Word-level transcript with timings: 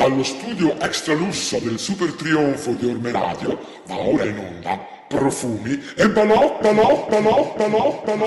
Dallo 0.00 0.22
studio 0.22 0.80
extra 0.80 1.12
lusso 1.12 1.58
del 1.58 1.78
super 1.78 2.14
trionfo 2.14 2.72
di 2.72 2.86
Orme 2.86 3.12
Radio 3.12 3.58
va 3.84 3.98
ora 3.98 4.24
in 4.24 4.38
onda 4.38 4.80
profumi 5.06 5.78
e 5.94 6.08
balò, 6.08 6.58
balò, 6.58 7.06
balò, 7.06 7.54
balò, 7.54 8.02
balò, 8.02 8.24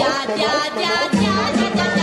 Non 1.58 2.03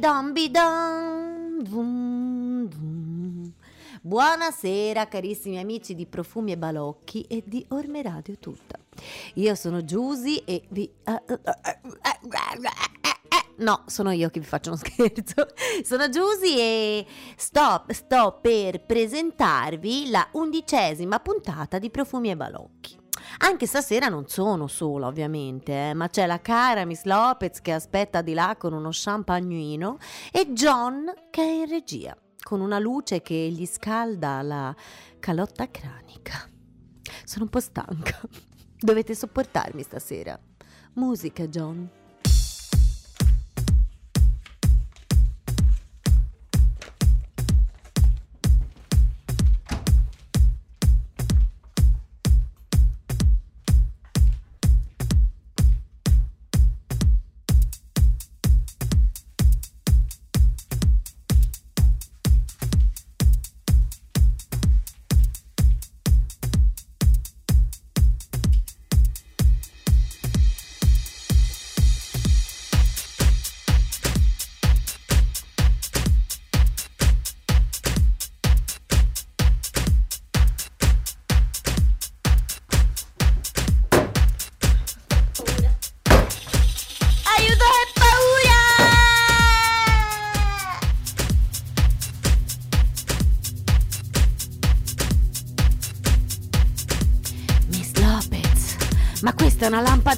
Bidon 0.00 0.32
bidon. 0.32 1.62
Vum, 1.64 2.66
vum. 2.70 3.52
Buonasera 4.00 5.06
carissimi 5.08 5.58
amici 5.58 5.94
di 5.94 6.06
Profumi 6.06 6.52
e 6.52 6.56
Balocchi 6.56 7.20
e 7.28 7.42
di 7.44 7.62
Orme 7.68 8.00
Radio 8.00 8.38
tutta. 8.38 8.78
Io 9.34 9.54
sono 9.54 9.84
Giusy 9.84 10.36
e 10.46 10.62
vi... 10.70 10.90
eh, 11.04 11.22
eh, 11.26 11.38
eh, 11.44 11.80
No, 13.56 13.82
sono 13.88 14.10
io 14.12 14.30
che 14.30 14.40
vi 14.40 14.46
faccio 14.46 14.70
uno 14.70 14.78
scherzo. 14.82 15.48
Sono 15.84 16.08
Giusy 16.08 16.58
e 16.58 17.06
sto, 17.36 17.84
sto 17.88 18.38
per 18.40 18.86
presentarvi 18.86 20.08
la 20.08 20.26
undicesima 20.32 21.20
puntata 21.20 21.78
di 21.78 21.90
Profumi 21.90 22.30
e 22.30 22.36
Balocchi. 22.38 22.99
Anche 23.38 23.66
stasera 23.66 24.08
non 24.08 24.28
sono 24.28 24.66
sola, 24.66 25.06
ovviamente, 25.06 25.90
eh, 25.90 25.94
ma 25.94 26.08
c'è 26.08 26.26
la 26.26 26.40
cara 26.40 26.84
Miss 26.84 27.04
Lopez 27.04 27.60
che 27.60 27.72
aspetta 27.72 28.22
di 28.22 28.34
là 28.34 28.56
con 28.58 28.72
uno 28.72 28.90
champagnuino 28.92 29.98
e 30.32 30.52
John 30.52 31.12
che 31.30 31.42
è 31.42 31.50
in 31.50 31.68
regia, 31.68 32.16
con 32.42 32.60
una 32.60 32.78
luce 32.78 33.22
che 33.22 33.34
gli 33.34 33.66
scalda 33.66 34.42
la 34.42 34.74
calotta 35.18 35.70
cranica. 35.70 36.48
Sono 37.24 37.44
un 37.44 37.50
po' 37.50 37.60
stanca. 37.60 38.20
Dovete 38.78 39.14
sopportarmi 39.14 39.82
stasera. 39.82 40.38
Musica, 40.94 41.46
John. 41.46 41.99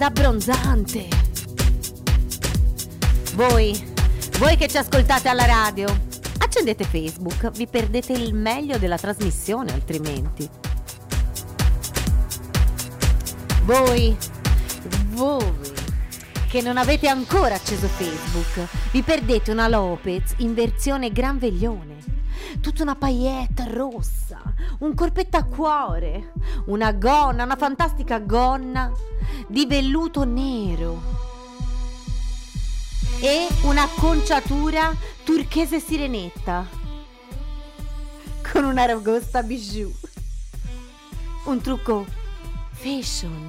Abbronzante. 0.02 1.06
Voi, 3.34 3.92
voi 4.38 4.56
che 4.56 4.68
ci 4.68 4.76
ascoltate 4.76 5.28
alla 5.28 5.46
radio, 5.46 5.88
accendete 6.38 6.84
Facebook, 6.84 7.50
vi 7.52 7.66
perdete 7.66 8.12
il 8.12 8.34
meglio 8.34 8.78
della 8.78 8.98
trasmissione 8.98 9.72
altrimenti. 9.72 10.48
Voi, 13.64 14.16
voi 15.10 15.52
che 16.48 16.60
non 16.60 16.76
avete 16.76 17.08
ancora 17.08 17.54
acceso 17.54 17.86
Facebook, 17.86 18.68
vi 18.90 19.02
perdete 19.02 19.50
una 19.50 19.68
Lopez 19.68 20.34
in 20.38 20.52
versione 20.52 21.10
gran 21.10 21.38
veglione. 21.38 22.21
Tutta 22.60 22.82
una 22.82 22.94
paillette 22.94 23.68
rossa, 23.68 24.40
un 24.80 24.94
corpetto 24.94 25.36
a 25.36 25.44
cuore, 25.44 26.32
una 26.66 26.92
gonna, 26.92 27.44
una 27.44 27.56
fantastica 27.56 28.18
gonna 28.18 28.92
di 29.48 29.66
velluto 29.66 30.24
nero 30.24 31.00
e 33.20 33.46
un'acconciatura 33.62 34.94
turchese 35.24 35.78
sirenetta 35.78 36.66
con 38.52 38.64
una 38.64 38.84
ragosta 38.84 39.42
bijou. 39.42 39.92
Un 41.44 41.60
trucco 41.60 42.04
fashion. 42.72 43.48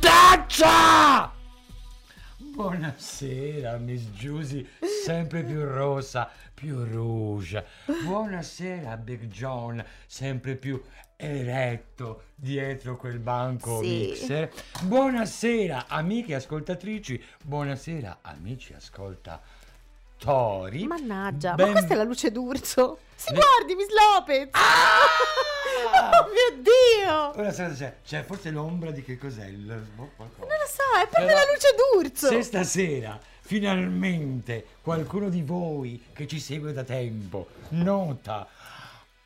Taccia! 0.00 1.39
Buonasera, 2.60 3.78
Miss 3.78 4.10
Giusy, 4.10 4.68
sempre 5.02 5.42
più 5.42 5.64
rossa, 5.64 6.28
più 6.52 6.84
rouge. 6.84 7.64
Buonasera, 8.04 8.98
Big 8.98 9.28
John, 9.28 9.82
sempre 10.06 10.56
più 10.56 10.78
eretto 11.16 12.24
dietro 12.34 12.98
quel 12.98 13.18
banco 13.18 13.80
Sì. 13.82 13.88
mixer. 14.10 14.52
Buonasera, 14.82 15.86
amiche 15.88 16.34
ascoltatrici, 16.34 17.24
buonasera, 17.42 18.18
amici 18.20 18.74
ascoltatori. 18.74 19.40
Mannaggia, 20.24 21.54
Ben- 21.54 21.66
ma 21.68 21.72
questa 21.72 21.94
è 21.94 21.96
la 21.96 22.02
luce 22.04 22.30
d'urso. 22.30 22.98
Si 23.14 23.32
Ne- 23.32 23.38
guardi, 23.38 23.74
Miss 23.74 23.88
Lopez! 23.88 24.48
Ah! 24.52 24.58
Oh 25.92 26.26
mio 26.28 26.62
Dio! 26.62 27.40
Ora 27.40 27.48
cosa 27.50 27.70
c'è? 27.72 27.96
C'è 28.04 28.22
forse 28.24 28.50
l'ombra 28.50 28.90
di 28.90 29.02
che 29.02 29.16
cos'è? 29.18 29.46
Il... 29.46 29.56
boh, 29.94 30.10
qualcosa. 30.16 30.46
Non 30.46 30.56
lo 30.58 30.66
so, 30.66 30.82
è 31.02 31.08
proprio 31.08 31.26
Però- 31.26 31.38
la 31.38 31.52
luce 31.52 32.08
d'urso. 32.10 32.28
Se 32.28 32.42
stasera 32.42 33.18
finalmente 33.40 34.66
qualcuno 34.82 35.28
di 35.28 35.42
voi 35.42 36.02
che 36.12 36.26
ci 36.26 36.38
segue 36.38 36.72
da 36.72 36.84
tempo 36.84 37.48
nota 37.70 38.46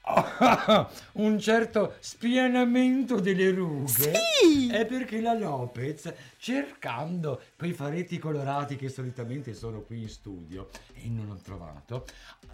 un 1.15 1.39
certo 1.41 1.95
spianamento 1.99 3.21
delle 3.21 3.51
rughe 3.51 4.13
Sì! 4.43 4.71
è 4.71 4.85
perché 4.87 5.21
la 5.21 5.35
Lopez 5.35 6.13
cercando 6.45 7.41
quei 7.57 7.73
faretti 7.73 8.19
colorati 8.19 8.77
che 8.77 8.91
solitamente 8.91 9.55
sono 9.55 9.81
qui 9.81 10.03
in 10.03 10.09
studio 10.11 10.69
e 10.93 11.09
non 11.09 11.31
ho 11.31 11.39
trovato 11.43 12.05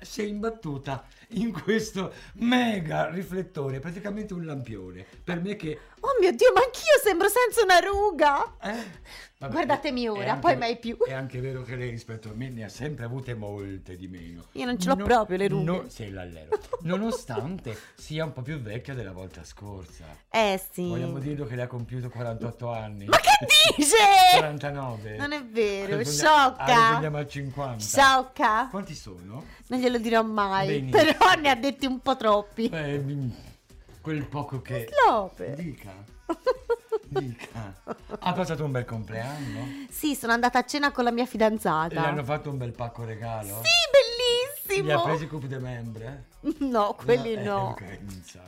si 0.00 0.22
è 0.22 0.26
imbattuta 0.26 1.04
in 1.30 1.50
questo 1.52 2.12
mega 2.34 3.08
riflettore 3.10 3.80
praticamente 3.80 4.32
un 4.32 4.46
lampione 4.46 5.04
per 5.24 5.40
me 5.40 5.56
che 5.56 5.78
Oh 6.02 6.16
mio 6.18 6.30
Dio, 6.32 6.50
ma 6.54 6.60
anch'io 6.60 6.98
sembro 7.04 7.28
senza 7.28 7.62
una 7.62 7.78
ruga. 7.78 8.56
eh, 8.62 8.84
vabbè, 9.36 9.52
Guardatemi 9.52 10.08
ora, 10.08 10.30
anche- 10.30 10.40
poi 10.40 10.56
mai 10.56 10.78
più. 10.78 10.96
È 10.96 11.12
anche 11.12 11.40
vero 11.42 11.60
che 11.62 11.76
lei 11.76 11.90
rispetto 11.90 12.30
a 12.30 12.32
me 12.34 12.48
ne 12.48 12.64
ha 12.64 12.70
sempre 12.70 13.04
avute 13.04 13.34
molte 13.34 13.96
di 13.96 14.08
meno. 14.08 14.46
Io 14.52 14.64
non 14.64 14.78
ce 14.78 14.88
l'ho 14.88 14.96
proprio 14.96 15.36
le 15.36 15.48
rughe. 15.48 15.62
no- 15.62 15.84
sì, 15.90 16.08
l'allero. 16.10 16.58
Nonostante 16.84 17.76
sia 17.96 18.24
un 18.24 18.32
po' 18.32 18.40
più 18.40 18.58
vecchia 18.60 18.94
della 18.94 19.12
volta 19.12 19.44
scorsa. 19.44 20.06
Eh 20.30 20.58
sì. 20.72 20.88
Vogliamo 20.88 21.18
dirlo 21.18 21.44
che 21.44 21.54
le 21.54 21.62
ha 21.62 21.66
compiuto 21.66 22.08
48 22.08 22.72
anni. 22.72 23.04
Ma 23.04 23.18
che 23.18 23.28
dice? 23.76 23.79
49. 24.38 25.16
Non 25.16 25.32
è 25.32 25.44
vero, 25.44 25.94
Arriviamo- 25.94 26.04
sciocca. 26.04 26.88
Arriviamo 26.90 27.18
a 27.18 27.26
50. 27.26 27.78
Sciocca. 27.84 28.66
Quanti 28.70 28.94
sono? 28.94 29.44
Non 29.68 29.80
glielo 29.80 29.98
dirò 29.98 30.22
mai. 30.22 30.66
Benissimo. 30.80 31.12
Però 31.12 31.34
ne 31.40 31.50
ha 31.50 31.54
detti 31.56 31.86
un 31.86 32.00
po' 32.00 32.16
troppi. 32.16 32.68
Eh, 32.68 32.98
mi- 32.98 33.34
quel 34.00 34.24
poco 34.24 34.60
che... 34.62 34.88
Slope. 34.90 35.54
Dica. 35.56 35.92
Dica. 37.06 37.74
Ha 38.20 38.32
passato 38.32 38.64
un 38.64 38.70
bel 38.70 38.84
compleanno? 38.84 39.86
Sì, 39.90 40.14
sono 40.14 40.32
andata 40.32 40.60
a 40.60 40.64
cena 40.64 40.90
con 40.92 41.04
la 41.04 41.10
mia 41.10 41.22
E 41.22 41.26
le 41.26 41.30
fidanzata. 41.30 42.04
hanno 42.04 42.22
fatto 42.24 42.50
un 42.50 42.56
bel 42.56 42.72
pacco 42.72 43.04
regalo? 43.04 43.60
Sì, 43.62 43.98
Li 44.82 44.92
ha 44.92 45.00
presi 45.00 45.26
coupe 45.26 45.46
de 45.48 45.58
membre? 45.58 46.24
No, 46.60 46.94
quelli 46.94 47.34
eh, 47.34 47.42
no. 47.42 47.70
ok, 47.70 47.98
non 48.00 48.22
so. 48.24 48.38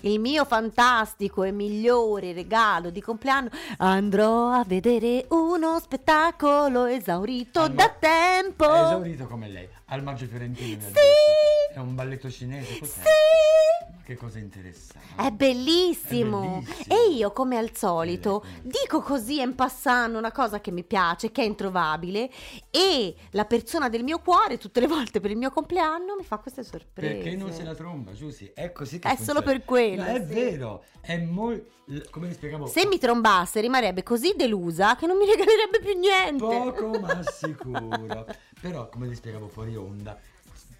Il 0.00 0.18
mio 0.18 0.44
fantastico 0.44 1.44
e 1.44 1.52
migliore 1.52 2.32
regalo 2.32 2.90
di 2.90 3.00
compleanno 3.00 3.50
andrò 3.78 4.50
a 4.50 4.64
vedere 4.64 5.26
uno 5.28 5.78
spettacolo 5.78 6.86
esaurito 6.86 7.60
Al 7.60 7.68
ma- 7.70 7.74
da 7.76 7.94
tempo. 7.98 8.64
È 8.64 8.80
esaurito 8.82 9.26
come 9.28 9.48
lei. 9.48 9.68
Al 9.86 10.02
Maggio 10.02 10.26
Fiorentino 10.26 10.80
Sì. 10.80 11.72
È 11.74 11.78
un 11.78 11.94
balletto 11.94 12.28
cinese, 12.30 12.78
cos'è? 12.80 13.00
Sì. 13.00 13.75
Ma 13.88 14.02
che 14.04 14.16
cosa 14.16 14.38
interessante. 14.38 15.04
È 15.16 15.30
bellissimo. 15.30 16.58
È 16.58 16.60
bellissimo. 16.60 16.84
E 16.88 17.12
io, 17.14 17.32
come 17.32 17.56
al 17.56 17.74
solito, 17.74 18.44
dico 18.62 19.00
così 19.00 19.40
in 19.40 19.54
passando 19.54 20.18
una 20.18 20.32
cosa 20.32 20.60
che 20.60 20.70
mi 20.70 20.84
piace, 20.84 21.32
che 21.32 21.42
è 21.42 21.44
introvabile, 21.44 22.30
e 22.70 23.14
la 23.30 23.44
persona 23.44 23.88
del 23.88 24.04
mio 24.04 24.18
cuore, 24.20 24.58
tutte 24.58 24.80
le 24.80 24.86
volte 24.86 25.20
per 25.20 25.30
il 25.30 25.36
mio 25.36 25.50
compleanno, 25.50 26.14
mi 26.16 26.24
fa 26.24 26.38
queste 26.38 26.62
sorprese. 26.62 27.14
Perché 27.14 27.36
non 27.36 27.52
se 27.52 27.62
la 27.64 27.74
tromba, 27.74 28.12
Giussi? 28.12 28.50
È 28.54 28.70
così 28.72 28.98
che 28.98 29.08
È 29.08 29.16
funziona. 29.16 29.40
solo 29.40 29.52
per 29.52 29.64
quello, 29.64 30.02
No, 30.02 30.08
è 30.08 30.24
sì. 30.26 30.34
vero, 30.34 30.84
è 31.00 31.16
molto... 31.18 31.74
Come 32.10 32.26
vi 32.28 32.34
spiegavo? 32.34 32.66
Se 32.66 32.84
mi 32.84 32.98
trombasse 32.98 33.60
rimarrebbe 33.60 34.02
così 34.02 34.34
delusa 34.36 34.96
che 34.96 35.06
non 35.06 35.16
mi 35.16 35.24
regalerebbe 35.24 35.78
più 35.80 35.96
niente. 35.96 36.38
Poco 36.44 36.98
ma 36.98 37.22
sicuro. 37.22 38.26
Però, 38.60 38.88
come 38.88 39.06
vi 39.06 39.14
spiegavo 39.14 39.46
fuori 39.46 39.76
onda, 39.76 40.18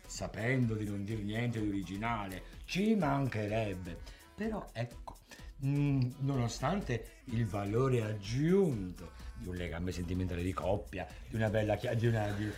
sapendo 0.05 0.75
di 0.75 0.85
non 0.85 1.05
dire 1.05 1.23
niente 1.23 1.61
di 1.61 1.69
originale, 1.69 2.43
ci 2.67 2.95
mancherebbe. 2.95 3.99
Però, 4.35 4.69
ecco, 4.73 5.17
mh, 5.59 6.11
nonostante 6.19 7.23
il 7.27 7.47
valore 7.47 8.03
aggiunto 8.03 9.13
di 9.39 9.49
un 9.49 9.55
legame 9.57 9.93
sentimentale 9.93 10.43
di 10.43 10.53
coppia, 10.53 11.07
di 11.29 11.37
una 11.37 11.49
bella 11.49 11.77
chia- 11.77 11.95
di 11.95 12.07
una, 12.07 12.31
di, 12.33 12.51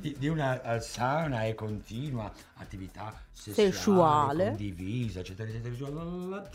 di- 0.00 0.16
di- 0.18 0.28
una 0.28 0.74
eh, 0.74 0.80
sana 0.80 1.44
e 1.44 1.54
continua 1.54 2.32
attività 2.54 3.20
sessuale, 3.32 3.72
Sessuale. 3.72 4.46
condivisa, 4.48 5.20
eccetera, 5.20 5.48
eccetera, 5.48 5.74
eccetera, 5.74 6.50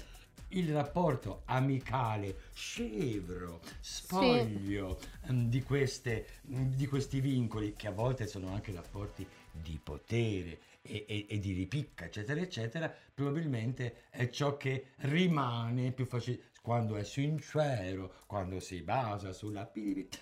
il 0.54 0.74
rapporto 0.74 1.44
amicale, 1.46 2.38
scevro, 2.54 3.62
spoglio 3.82 5.00
ehm, 5.28 5.48
di, 5.50 5.62
queste, 5.62 6.26
di 6.42 6.88
questi 6.88 7.20
vincoli 7.20 7.76
che 7.76 7.88
a 7.88 7.92
volte 7.92 8.26
sono 8.26 8.52
anche 8.54 8.72
rapporti 8.74 9.28
di 9.52 9.80
potere 9.82 10.60
e, 10.90 11.06
e- 11.08 11.26
e 11.30 11.40
di 11.40 11.54
ripicca, 11.54 12.06
eccetera, 12.06 12.42
eccetera, 12.42 12.94
probabilmente 13.14 14.04
è 14.10 14.30
ciò 14.30 14.58
che 14.58 14.88
rimane 14.98 15.92
più 15.92 16.06
facile 16.06 16.48
quando 16.62 16.96
è 16.98 17.04
sincero, 17.04 18.14
quando 18.28 18.60
si 18.60 18.82
basa 18.82 19.32
sulla, 19.32 19.72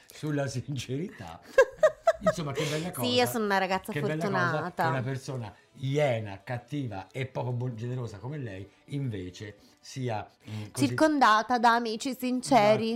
sulla 0.05 0.47
sincerità. 0.47 1.41
Insomma, 2.21 2.51
che 2.51 2.63
bella 2.65 2.91
cosa. 2.91 3.07
Sì, 3.07 3.13
io 3.15 3.25
sono 3.25 3.45
una 3.45 3.57
ragazza 3.57 3.91
che 3.91 4.01
bella 4.01 4.15
cosa 4.15 4.37
fortunata. 4.37 4.83
che 4.83 4.89
una 4.89 5.01
persona 5.01 5.53
iena, 5.79 6.41
cattiva 6.43 7.07
e 7.11 7.25
poco 7.25 7.73
generosa 7.75 8.17
come 8.17 8.37
lei 8.37 8.67
invece 8.85 9.57
sia 9.79 10.27
mm, 10.49 10.63
così 10.71 10.87
Circondata 10.87 11.57
da 11.59 11.75
amici 11.75 12.15
sinceri. 12.17 12.93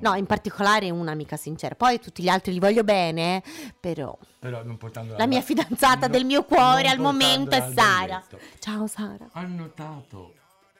No, 0.00 0.14
in 0.14 0.26
particolare 0.26 0.90
un'amica 0.90 1.36
sincera. 1.36 1.74
Poi 1.74 1.98
tutti 2.00 2.22
gli 2.22 2.28
altri 2.28 2.52
li 2.52 2.58
voglio 2.58 2.84
bene, 2.84 3.42
però 3.78 4.16
però 4.38 4.62
non 4.62 4.76
portandola 4.76 5.18
la 5.18 5.26
mia 5.26 5.40
fidanzata 5.40 6.06
no- 6.06 6.12
del 6.12 6.24
mio 6.24 6.44
cuore 6.44 6.82
non 6.82 6.90
al 6.92 6.98
momento 6.98 7.54
è 7.56 7.72
Sara. 7.74 8.22
Ciao 8.58 8.86
Sara. 8.86 9.28
ha 9.32 9.42
notato 9.42 10.34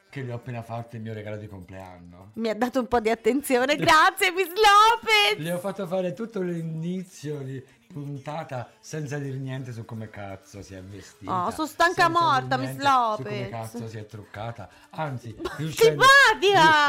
che 0.09 0.23
le 0.23 0.31
ho 0.31 0.35
appena 0.35 0.61
fatto 0.63 0.95
il 0.95 1.01
mio 1.03 1.13
regalo 1.13 1.37
di 1.37 1.47
compleanno 1.47 2.31
Mi 2.33 2.49
ha 2.49 2.55
dato 2.55 2.79
un 2.79 2.87
po' 2.87 2.99
di 2.99 3.09
attenzione. 3.09 3.75
Grazie, 3.75 4.31
Miss 4.31 4.47
Lopez. 4.47 5.37
le 5.37 5.51
ho 5.53 5.59
fatto 5.59 5.85
fare 5.87 6.13
tutto 6.13 6.41
l'inizio 6.41 7.37
di 7.39 7.63
puntata 7.91 8.69
senza 8.79 9.17
dire 9.17 9.37
niente 9.37 9.71
su 9.71 9.83
come 9.85 10.09
cazzo 10.09 10.61
si 10.61 10.75
è 10.75 10.81
vestita 10.81 11.45
Oh, 11.47 11.51
sono 11.51 11.67
stanca 11.67 12.07
morta, 12.07 12.57
Miss 12.57 12.75
niente 12.75 12.83
su 12.83 13.23
come 13.23 13.39
Lopez. 13.39 13.49
cazzo 13.49 13.87
si 13.87 13.97
è 13.97 14.05
truccata 14.05 14.69
anzi 14.91 15.35
riuscendo, 15.57 16.03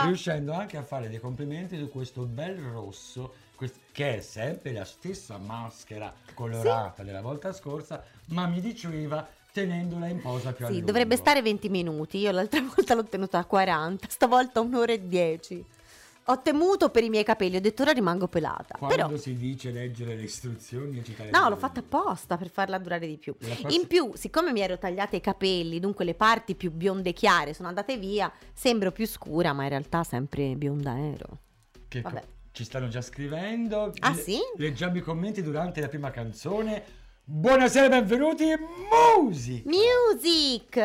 riuscendo 0.05 0.53
anche 0.53 0.77
a 0.77 0.83
fare 0.83 1.09
dei 1.09 1.19
complimenti 1.21 1.79
su 1.79 1.89
questo 1.91 2.23
bel 2.25 2.57
rosso 2.59 3.35
che 3.93 4.17
è 4.17 4.21
sempre 4.21 4.73
la 4.73 4.85
stessa 4.87 5.37
maschera 5.37 6.13
colorata 6.35 7.03
della 7.03 7.21
volta 7.21 7.53
scorsa 7.53 8.03
ma 8.29 8.47
mi 8.47 8.61
diceva 8.61 9.27
tenendola 9.53 10.07
in 10.09 10.21
posa 10.21 10.53
più 10.53 10.65
a 10.65 10.69
Sì, 10.69 10.75
lungo. 10.75 10.87
dovrebbe 10.87 11.17
stare 11.17 11.43
20 11.43 11.69
minuti. 11.69 12.19
Io 12.19 12.31
l'altra 12.31 12.61
volta 12.75 12.95
l'ho 12.95 13.05
tenuta 13.05 13.39
a 13.39 13.45
40, 13.45 14.07
stavolta 14.09 14.61
un'ora 14.61 14.93
e 14.93 15.07
10. 15.07 15.65
Ho 16.27 16.41
temuto 16.43 16.91
per 16.91 17.03
i 17.03 17.09
miei 17.09 17.25
capelli, 17.25 17.57
ho 17.57 17.61
detto 17.61 17.83
ora 17.83 17.91
rimango 17.91 18.29
pelata. 18.29 18.77
quando 18.79 18.95
Però 18.95 19.17
si 19.17 19.35
dice 19.37 19.73
leggere 19.73 20.15
le 20.15 20.23
istruzioni 20.23 20.99
e 21.05 21.31
No, 21.31 21.49
l'ho 21.49 21.57
fatta 21.57 21.81
apposta 21.81 22.37
per 22.37 22.51
farla 22.51 22.79
durare 22.79 23.07
di 23.09 23.17
più. 23.17 23.35
Prossima- 23.37 23.71
In 23.73 23.87
più, 23.89 24.13
siccome 24.15 24.53
mi 24.53 24.61
ero 24.61 24.79
tagliata 24.79 25.17
i 25.17 25.21
capelli, 25.21 25.81
dunque 25.81 26.05
le 26.05 26.15
parti 26.15 26.55
più 26.55 26.71
bionde 26.71 27.13
chiare 27.15 27.53
sono 27.53 27.67
andate 27.67 27.97
via, 27.97 28.31
sembro 28.53 28.93
più 28.93 29.07
scura, 29.09 29.53
ma 29.53 29.65
in 29.65 29.71
realtà 29.71 30.05
sempre 30.05 30.55
bionda 30.55 30.97
ero. 30.97 31.39
Che 31.89 32.01
co- 32.03 32.09
Vabbè. 32.11 32.23
ci 32.53 32.63
stanno 32.63 32.87
già 32.87 33.01
scrivendo. 33.03 33.93
Ah, 33.99 34.15
sì? 34.15 34.39
Leggiamo 34.57 34.99
i 34.99 35.01
commenti 35.01 35.43
durante 35.43 35.81
la 35.81 35.89
prima 35.89 36.11
canzone. 36.13 36.99
Buonasera, 37.33 37.89
benvenuti. 37.89 38.45
Music! 38.91 39.63
Music! 39.65 40.77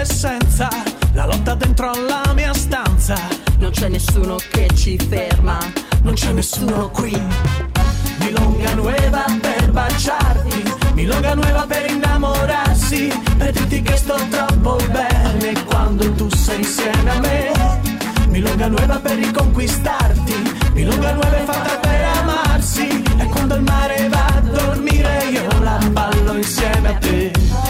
e 0.00 0.68
la 1.12 1.26
lotta 1.26 1.54
dentro 1.54 1.90
alla 1.90 2.32
mia 2.32 2.54
stanza. 2.54 3.16
Non 3.58 3.70
c'è 3.72 3.88
nessuno 3.88 4.36
che 4.36 4.68
ci 4.76 4.96
ferma, 4.96 5.58
non 6.02 6.14
c'è 6.14 6.30
nessuno 6.30 6.88
qui. 6.90 7.20
Milonga 8.18 8.74
nuova 8.74 9.24
per 9.40 9.72
baciarti, 9.72 10.62
milonga 10.94 11.34
nuova 11.34 11.66
per 11.66 11.90
innamorarsi, 11.90 13.12
per 13.38 13.50
dirti 13.50 13.82
che 13.82 13.96
sto 13.96 14.14
troppo 14.30 14.76
bene 14.92 15.64
quando 15.64 16.12
tu 16.12 16.28
sei 16.32 16.58
insieme 16.58 17.10
a 17.10 17.18
me. 17.18 17.52
Milonga 18.28 18.68
nuova 18.68 19.00
per 19.00 19.16
riconquistarti, 19.16 20.34
milonga 20.74 21.12
nuova 21.12 21.36
è 21.36 21.44
fatta 21.44 21.76
per 21.78 22.04
amarsi, 22.20 23.02
e 23.18 23.24
quando 23.24 23.56
il 23.56 23.62
mare 23.62 24.08
va 24.08 24.26
a 24.26 24.40
dormire 24.42 25.24
io 25.32 25.48
la 25.60 25.78
ballo 25.90 26.34
insieme 26.34 26.88
a 26.88 26.98
te. 26.98 27.67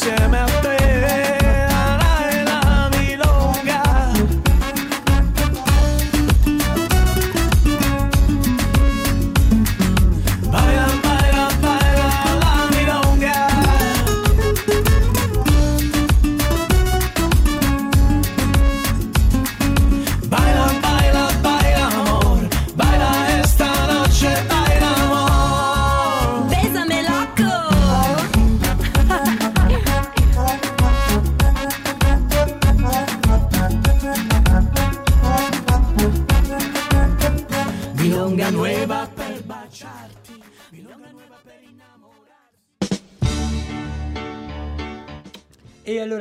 La 0.00 0.28
ballo 0.28 0.51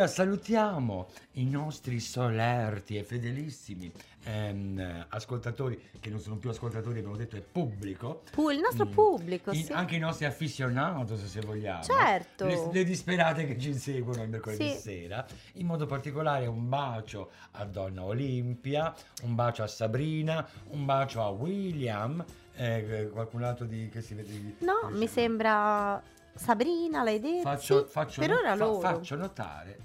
allora 0.01 0.07
salutiamo 0.07 1.07
i 1.33 1.45
nostri 1.45 1.99
solerti 1.99 2.97
e 2.97 3.03
fedelissimi 3.03 3.91
ehm, 4.23 5.05
ascoltatori, 5.09 5.79
che 5.99 6.09
non 6.09 6.19
sono 6.19 6.37
più 6.37 6.49
ascoltatori, 6.49 6.97
abbiamo 6.99 7.15
detto 7.17 7.35
è 7.35 7.41
pubblico. 7.41 8.23
Pu- 8.31 8.49
il 8.49 8.59
nostro 8.59 8.85
Mm. 8.85 8.91
pubblico, 8.91 9.53
sì. 9.53 9.71
Anche 9.71 9.95
i 9.95 9.99
nostri 9.99 10.25
afficionados, 10.25 11.23
se 11.25 11.41
vogliamo. 11.41 11.83
Certo. 11.83 12.45
Le, 12.45 12.69
le 12.71 12.83
disperate 12.83 13.45
che 13.45 13.59
ci 13.59 13.69
inseguono 13.69 14.23
il 14.23 14.29
mercoledì 14.29 14.69
Sì. 14.71 14.77
sera. 14.79 15.25
In 15.53 15.65
modo 15.67 15.85
particolare 15.85 16.47
un 16.47 16.67
bacio 16.67 17.29
a 17.51 17.65
Donna 17.65 18.03
Olimpia, 18.03 18.93
un 19.23 19.35
bacio 19.35 19.63
a 19.63 19.67
Sabrina, 19.67 20.47
un 20.69 20.85
bacio 20.85 21.21
a 21.23 21.29
William, 21.29 22.23
eh, 22.55 23.09
qualcun 23.11 23.43
altro 23.43 23.65
di, 23.65 23.87
che 23.89 24.01
si 24.01 24.13
vede. 24.15 24.29
di- 24.31 24.55
No, 24.59 24.73
diciamo. 24.81 24.97
mi 24.97 25.07
sembra 25.07 26.01
Sabrina, 26.33 27.03
l'hai 27.03 27.19
detto? 27.19 27.41
Faccio, 27.41 27.85
Sì, 27.85 27.91
faccio 27.91 28.21
per 28.21 28.29
no- 28.29 28.39
ora 28.39 28.55
fa- 28.55 28.93
faccio 28.95 29.15
notare 29.15 29.77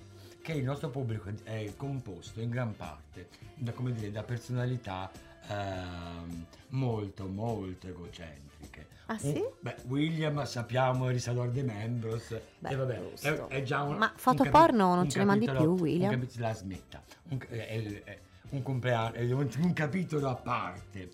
che 0.47 0.53
il 0.53 0.63
nostro 0.63 0.91
pubblico 0.91 1.29
è 1.43 1.73
composto 1.77 2.41
in 2.41 2.51
gran 2.51 2.77
parte 2.77 3.27
da, 3.57 3.73
come 3.73 3.91
dire, 3.93 4.13
da 4.13 4.23
personalità 4.23 5.11
ehm, 5.49 6.47
molto 6.69 7.27
molto 7.27 7.89
egocentriche. 7.89 8.87
Ah, 9.07 9.19
Un- 9.23 9.35
sì? 9.35 9.45
beh, 9.59 9.75
William 9.89 10.45
sappiamo 10.45 11.09
è 11.09 11.13
Risador 11.13 11.51
de 11.51 11.65
Membros 11.65 12.33
Beh, 12.61 12.69
e 12.69 12.77
vabbè, 12.77 13.01
è, 13.23 13.33
è 13.49 13.63
già 13.65 13.83
un 13.83 13.97
Ma 13.97 14.07
un 14.07 14.13
foto 14.19 14.45
capi- 14.45 14.51
porno 14.57 14.95
non 14.95 14.99
un 15.05 15.11
ce 15.11 15.19
ne 15.19 15.25
mandi 15.25 15.47
più, 15.51 15.77
William? 15.81 16.13
Un 16.13 16.21
capitolo, 16.21 16.47
la 16.47 16.55
smetta. 16.55 17.03
Un, 17.31 17.39
è- 17.49 18.03
è- 18.05 18.19
un 18.51 18.63
compleanno, 18.63 19.19
un, 19.37 19.49
un 19.59 19.73
capitolo 19.73 20.29
a 20.29 20.37
parte. 20.37 21.11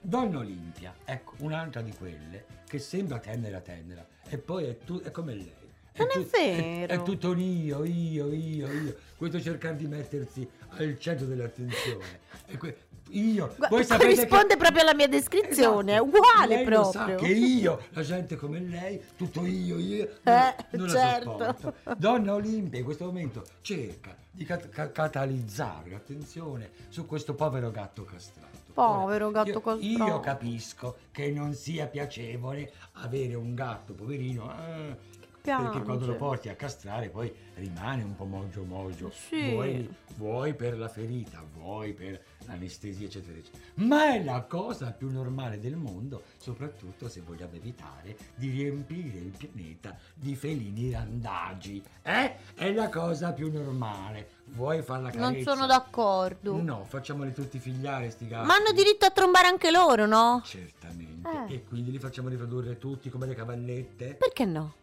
Donna 0.00 0.38
Olimpia, 0.38 0.94
ecco, 1.04 1.34
un'altra 1.40 1.82
di 1.82 1.92
quelle 1.92 2.46
che 2.66 2.78
sembra 2.78 3.18
tenera 3.18 3.60
tenera 3.60 4.04
e 4.26 4.38
poi 4.38 4.64
è, 4.64 4.78
tu- 4.78 5.02
è 5.02 5.10
come 5.10 5.34
lei. 5.34 5.60
Non 5.98 6.08
è 6.10 6.12
tu- 6.14 6.26
vero. 6.30 6.92
È, 6.92 7.02
tutto 7.02 7.34
io, 7.36 7.84
io, 7.84 8.32
io, 8.32 8.66
io. 8.72 8.96
Questo 9.16 9.40
cercare 9.40 9.76
di 9.76 9.86
mettersi 9.86 10.48
al 10.70 10.98
centro 10.98 11.26
dell'attenzione. 11.26 12.20
E 12.46 12.56
que- 12.56 12.76
io, 13.10 13.52
Gua- 13.58 13.68
voi 13.68 13.84
sapete 13.84 14.14
corrisponde 14.14 14.46
che- 14.54 14.56
proprio 14.56 14.80
alla 14.82 14.94
mia 14.94 15.06
descrizione, 15.08 15.92
Esatto. 15.92 16.06
è 16.06 16.16
uguale 16.16 16.54
Lei 16.56 16.64
lo 16.64 16.88
proprio. 16.90 17.18
sa 17.18 17.24
che 17.24 17.30
io, 17.32 17.80
la 17.90 18.02
gente 18.02 18.36
come 18.36 18.60
lei, 18.60 19.02
tutto 19.16 19.44
io, 19.44 19.78
io, 19.78 20.04
Eh, 20.22 20.54
non 20.70 20.86
la 20.86 20.92
certo. 20.92 21.36
sopporto. 21.38 21.74
Donna 21.98 22.32
Olimpia 22.32 22.78
in 22.78 22.84
questo 22.86 23.04
momento 23.04 23.44
cerca 23.60 24.16
di 24.30 24.44
cat- 24.46 24.70
ca- 24.70 24.90
catalizzare 24.90 25.90
l'attenzione 25.90 26.70
su 26.88 27.04
questo 27.04 27.34
povero 27.34 27.70
gatto 27.70 28.04
castrato. 28.04 28.50
Povero 28.72 29.30
gatto 29.30 29.48
io- 29.50 29.60
castrato. 29.60 29.84
Io 30.10 30.20
capisco 30.20 30.96
che 31.10 31.30
non 31.30 31.52
sia 31.52 31.86
piacevole 31.88 32.72
avere 32.92 33.34
un 33.34 33.54
gatto 33.54 33.92
poverino. 33.92 34.50
eh, 34.56 35.10
perché 35.42 35.70
Piange. 35.70 35.82
quando 35.82 36.06
lo 36.06 36.14
porti 36.14 36.48
a 36.48 36.54
castrare 36.54 37.08
poi 37.08 37.34
rimane 37.54 38.02
un 38.02 38.14
po' 38.14 38.24
mogio 38.24 38.62
mogio. 38.62 39.10
Sì. 39.10 39.50
Vuoi, 39.50 39.94
vuoi 40.16 40.54
per 40.54 40.78
la 40.78 40.88
ferita, 40.88 41.44
vuoi 41.54 41.92
per 41.92 42.22
l'anestesia, 42.46 43.06
eccetera, 43.06 43.36
eccetera. 43.36 43.62
Ma 43.74 44.14
è 44.14 44.22
la 44.22 44.42
cosa 44.42 44.92
più 44.92 45.10
normale 45.10 45.58
del 45.58 45.74
mondo, 45.74 46.22
soprattutto 46.38 47.08
se 47.08 47.20
vogliamo 47.20 47.54
evitare 47.54 48.16
di 48.36 48.50
riempire 48.50 49.18
il 49.18 49.34
pianeta 49.36 49.96
di 50.14 50.36
felini 50.36 50.92
randagi. 50.92 51.82
Eh? 52.02 52.36
È 52.54 52.72
la 52.72 52.88
cosa 52.88 53.32
più 53.32 53.50
normale. 53.50 54.40
Vuoi 54.44 54.82
farla 54.82 55.10
carezza? 55.10 55.30
Non 55.30 55.42
sono 55.42 55.66
d'accordo. 55.66 56.60
No, 56.60 56.84
facciamoli 56.84 57.32
tutti 57.32 57.58
figliare 57.58 58.10
sti 58.10 58.28
gatti. 58.28 58.46
Ma 58.46 58.54
hanno 58.54 58.72
diritto 58.72 59.06
a 59.06 59.10
trombare 59.10 59.48
anche 59.48 59.70
loro, 59.70 60.06
no? 60.06 60.40
Certamente. 60.44 61.28
Eh. 61.48 61.54
E 61.54 61.64
quindi 61.64 61.90
li 61.90 61.98
facciamo 61.98 62.28
riprodurre 62.28 62.78
tutti 62.78 63.10
come 63.10 63.26
le 63.26 63.34
cavallette? 63.34 64.14
Perché 64.14 64.44
no? 64.44 64.74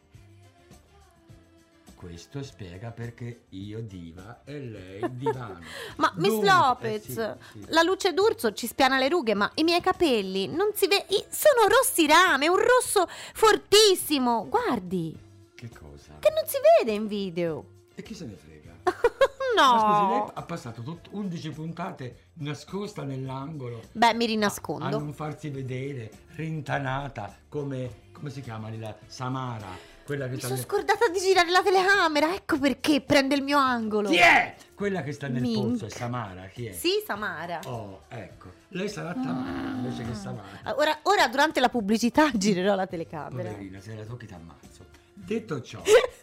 Questo 1.99 2.41
spiega 2.43 2.91
perché 2.91 3.47
io 3.49 3.81
diva 3.81 4.43
e 4.45 4.57
lei 4.61 5.17
divano. 5.17 5.59
Ma 5.97 6.09
Miss 6.15 6.29
Dunque, 6.29 6.47
Lopez, 6.49 6.93
eh 7.17 7.35
sì, 7.51 7.59
sì. 7.59 7.65
la 7.71 7.81
luce 7.81 8.13
d'urso 8.13 8.53
ci 8.53 8.67
spiana 8.67 8.97
le 8.97 9.09
rughe, 9.09 9.33
ma 9.33 9.51
i 9.55 9.65
miei 9.65 9.81
capelli 9.81 10.47
non 10.47 10.69
si 10.73 10.87
vedono. 10.87 11.25
Sono 11.27 11.67
rossi 11.67 12.07
rame, 12.07 12.47
un 12.47 12.55
rosso 12.55 13.05
fortissimo. 13.33 14.47
Guardi, 14.47 15.13
Che 15.53 15.69
cosa? 15.77 16.15
che 16.19 16.29
non 16.33 16.45
si 16.47 16.55
vede 16.79 16.93
in 16.95 17.07
video. 17.07 17.65
E 17.95 18.01
chi 18.01 18.13
se 18.13 18.25
ne 18.27 18.37
frega? 18.37 18.75
no. 19.57 19.73
Ma 19.73 19.79
scusi, 19.79 20.19
lei 20.21 20.31
ha 20.35 20.43
passato 20.43 20.81
tut- 20.81 21.09
11 21.11 21.49
puntate 21.49 22.27
nascosta 22.35 23.03
nell'angolo 23.03 23.81
Beh, 23.91 24.13
mi 24.13 24.23
a 24.23 24.27
rinascondo. 24.27 24.87
non 24.97 25.11
farsi 25.11 25.49
vedere, 25.49 26.09
rintanata 26.35 27.35
come, 27.49 28.03
come 28.13 28.29
si 28.29 28.39
chiama 28.39 28.69
la 28.77 28.95
Samara, 29.05 29.88
quella 30.09 30.27
che 30.27 30.33
Mi 30.35 30.39
sono 30.41 30.55
nel- 30.55 30.63
scordata 30.63 31.07
di 31.09 31.19
girare 31.19 31.51
la 31.51 31.61
telecamera, 31.61 32.33
ecco 32.33 32.57
perché 32.57 32.99
prende 33.01 33.35
il 33.35 33.43
mio 33.43 33.59
angolo. 33.59 34.09
Chi 34.09 34.15
è? 34.17 34.55
Quella 34.73 35.03
che 35.03 35.11
sta 35.11 35.27
nel 35.27 35.39
Mink. 35.43 35.61
pozzo 35.69 35.85
è 35.85 35.89
Samara, 35.89 36.47
chi 36.47 36.65
è? 36.65 36.71
Sì, 36.71 37.03
Samara. 37.05 37.59
Oh, 37.65 38.03
ecco. 38.07 38.49
Lei 38.69 38.89
sarà 38.89 39.13
Tamara 39.13 39.69
invece 39.69 40.03
che 40.03 40.15
Samara. 40.15 40.75
Ora, 40.77 40.97
ora 41.03 41.27
durante 41.27 41.59
la 41.59 41.69
pubblicità 41.69 42.31
girerò 42.33 42.73
la 42.73 42.87
telecamera. 42.87 43.49
Poverina, 43.51 43.79
se 43.79 43.93
la 43.95 44.03
tocchi 44.03 44.25
ti 44.25 44.33
ammazzo. 44.33 44.87
Detto 45.13 45.61
ciò, 45.61 45.79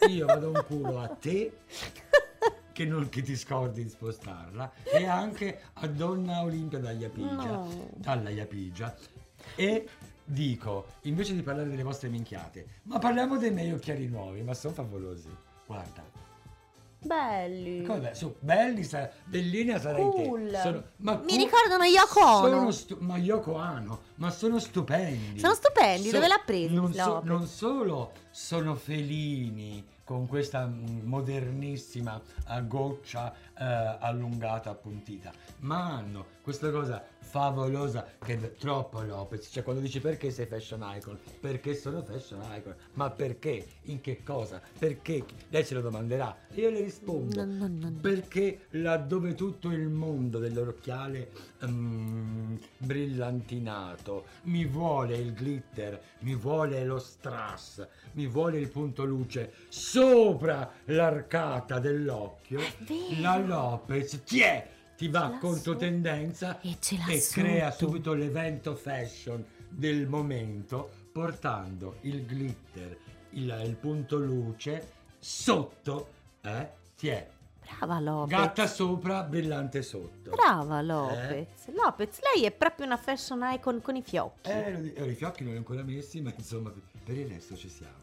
io 0.09 0.27
vado 0.27 0.49
un 0.49 0.65
culo 0.67 0.99
a 1.01 1.07
te 1.09 1.59
che 2.73 2.85
non 2.85 3.09
che 3.09 3.23
ti 3.23 3.37
scordi 3.37 3.85
di 3.85 3.89
spostarla 3.89 4.73
e 4.83 5.07
anche 5.07 5.61
a 5.75 5.87
Donna 5.87 6.43
Olimpia 6.43 6.79
da 6.81 6.91
Iapigia, 6.91 7.35
No. 7.47 7.91
dalla 7.95 8.31
Iapigia 8.31 8.93
e 9.55 9.89
dico, 10.27 10.87
invece 11.03 11.35
di 11.35 11.43
parlare 11.43 11.69
delle 11.71 11.83
vostre 11.83 12.09
minchiate, 12.09 12.67
ma 12.85 12.99
parliamo 12.99 13.39
dei 13.39 13.51
miei 13.53 13.73
occhiali 13.73 14.07
nuovi, 14.09 14.43
ma 14.43 14.53
sono 14.55 14.75
favolosi. 14.75 15.29
Guarda, 15.67 16.05
Belli. 16.99 17.83
come 17.85 18.15
su, 18.15 18.35
belli, 18.41 18.83
sa- 18.83 19.09
bellina 19.25 19.79
sarai 19.79 20.03
Cool. 20.03 20.51
te. 20.51 20.59
Sono- 20.61 20.83
ma 20.99 21.15
Mi 21.19 21.27
cool- 21.35 21.39
ricordano 21.39 21.85
Yoko 21.85 22.21
Ono. 22.25 22.71
Stu- 22.73 22.97
ma 23.01 23.17
Yoko 23.17 23.53
Ono, 23.53 24.01
ma 24.17 24.31
sono 24.31 24.59
stupendi. 24.59 25.39
Sono 25.39 25.55
stupendi, 25.55 26.11
dove 26.11 26.27
l'ha 26.27 26.43
presi, 26.45 26.75
Non, 26.75 26.93
so- 26.93 27.21
non 27.25 27.47
solo 27.47 28.13
sono 28.31 28.75
felini 28.75 29.85
con 30.03 30.27
questa 30.27 30.67
mm, 30.67 31.01
modernissima 31.05 32.21
eh, 32.51 32.67
goccia 32.67 33.33
eh, 33.59 33.97
allungata, 34.01 34.71
appuntita, 34.71 35.33
ma 35.61 35.85
hanno 35.97 36.27
questa 36.43 36.71
cosa 36.71 37.05
favolosa 37.27 38.07
che 38.25 38.35
è 38.35 38.53
troppo 38.55 39.03
Lopez. 39.03 39.49
Cioè, 39.51 39.63
quando 39.63 39.83
dici 39.83 40.01
perché 40.01 40.31
sei 40.31 40.47
fashion 40.47 40.85
icon? 40.97 41.19
Perché 41.41 41.75
sono 41.75 42.03
fashion 42.03 42.41
icon? 42.57 42.75
Ma 42.95 43.11
perché? 43.11 43.67
In 43.85 44.01
che 44.01 44.23
cosa? 44.23 44.63
Perché? 44.79 45.25
Lei 45.49 45.65
se 45.65 45.75
lo 45.75 45.81
domanderà. 45.81 46.35
E 46.55 46.61
io 46.61 46.71
le 46.71 46.83
rispondo. 46.83 47.45
No, 47.45 47.67
no, 47.67 47.69
no. 47.69 47.99
Perché 48.01 48.67
laddove 48.71 49.35
tutto 49.35 49.71
il 49.71 49.89
mondo 49.89 50.39
dell'occhiale 50.39 51.31
mm, 51.67 52.57
brillantinato 52.79 54.27
mi 54.45 54.65
vuole 54.65 55.17
il 55.17 55.33
glitter, 55.33 56.01
mi 56.21 56.35
vuole 56.35 56.85
lo 56.85 56.99
strass, 56.99 57.87
mi 58.13 58.27
vuole 58.27 58.59
il 58.59 58.69
punto 58.69 59.05
luce 59.05 59.53
sopra 59.69 60.71
l'arcata 60.87 61.79
dell'occhio, 61.79 62.61
la 63.21 63.39
Lopez 63.39 64.23
ti 64.25 64.41
è, 64.41 64.69
ti 64.97 65.09
va 65.09 65.27
Ce 65.27 65.33
l'ha 65.33 65.39
contro 65.39 65.73
su- 65.73 65.79
tendenza 65.79 66.61
e 66.61 66.77
l'ha 66.97 67.19
crea 67.31 67.71
subito 67.71 68.15
l'evento 68.15 68.75
fashion 68.75 69.45
del 69.69 70.07
momento 70.07 70.91
portando 71.13 71.97
il 72.03 72.25
glitter, 72.25 72.99
il, 73.31 73.63
il 73.65 73.77
punto 73.77 74.19
luce 74.19 74.93
sotto, 75.19 76.09
eh, 76.43 76.71
ti 76.97 77.09
è 77.09 77.29
Brava 77.67 77.99
Lopez. 77.99 78.39
Gatta 78.39 78.67
sopra, 78.67 79.23
brillante 79.25 79.83
sotto. 79.83 80.31
Brava 80.31 80.81
Lopez. 80.83 81.69
Lopez, 81.75 82.21
lei 82.33 82.45
è 82.45 82.53
proprio 82.53 82.87
una 82.87 82.97
fashion 82.97 83.41
icon 83.53 83.81
con 83.83 83.97
i 83.97 84.03
fiocchi. 84.03 84.51
Eh, 84.51 84.93
eh, 84.95 85.11
i 85.11 85.15
fiocchi 85.15 85.43
non 85.43 85.53
li 85.53 85.57
ho 85.57 85.61
ancora 85.61 85.83
messi, 85.83 86.21
ma 86.21 86.33
insomma, 86.37 86.73
per 87.05 87.17
il 87.17 87.27
resto 87.27 87.57
ci 87.57 87.69
siamo. 87.69 87.95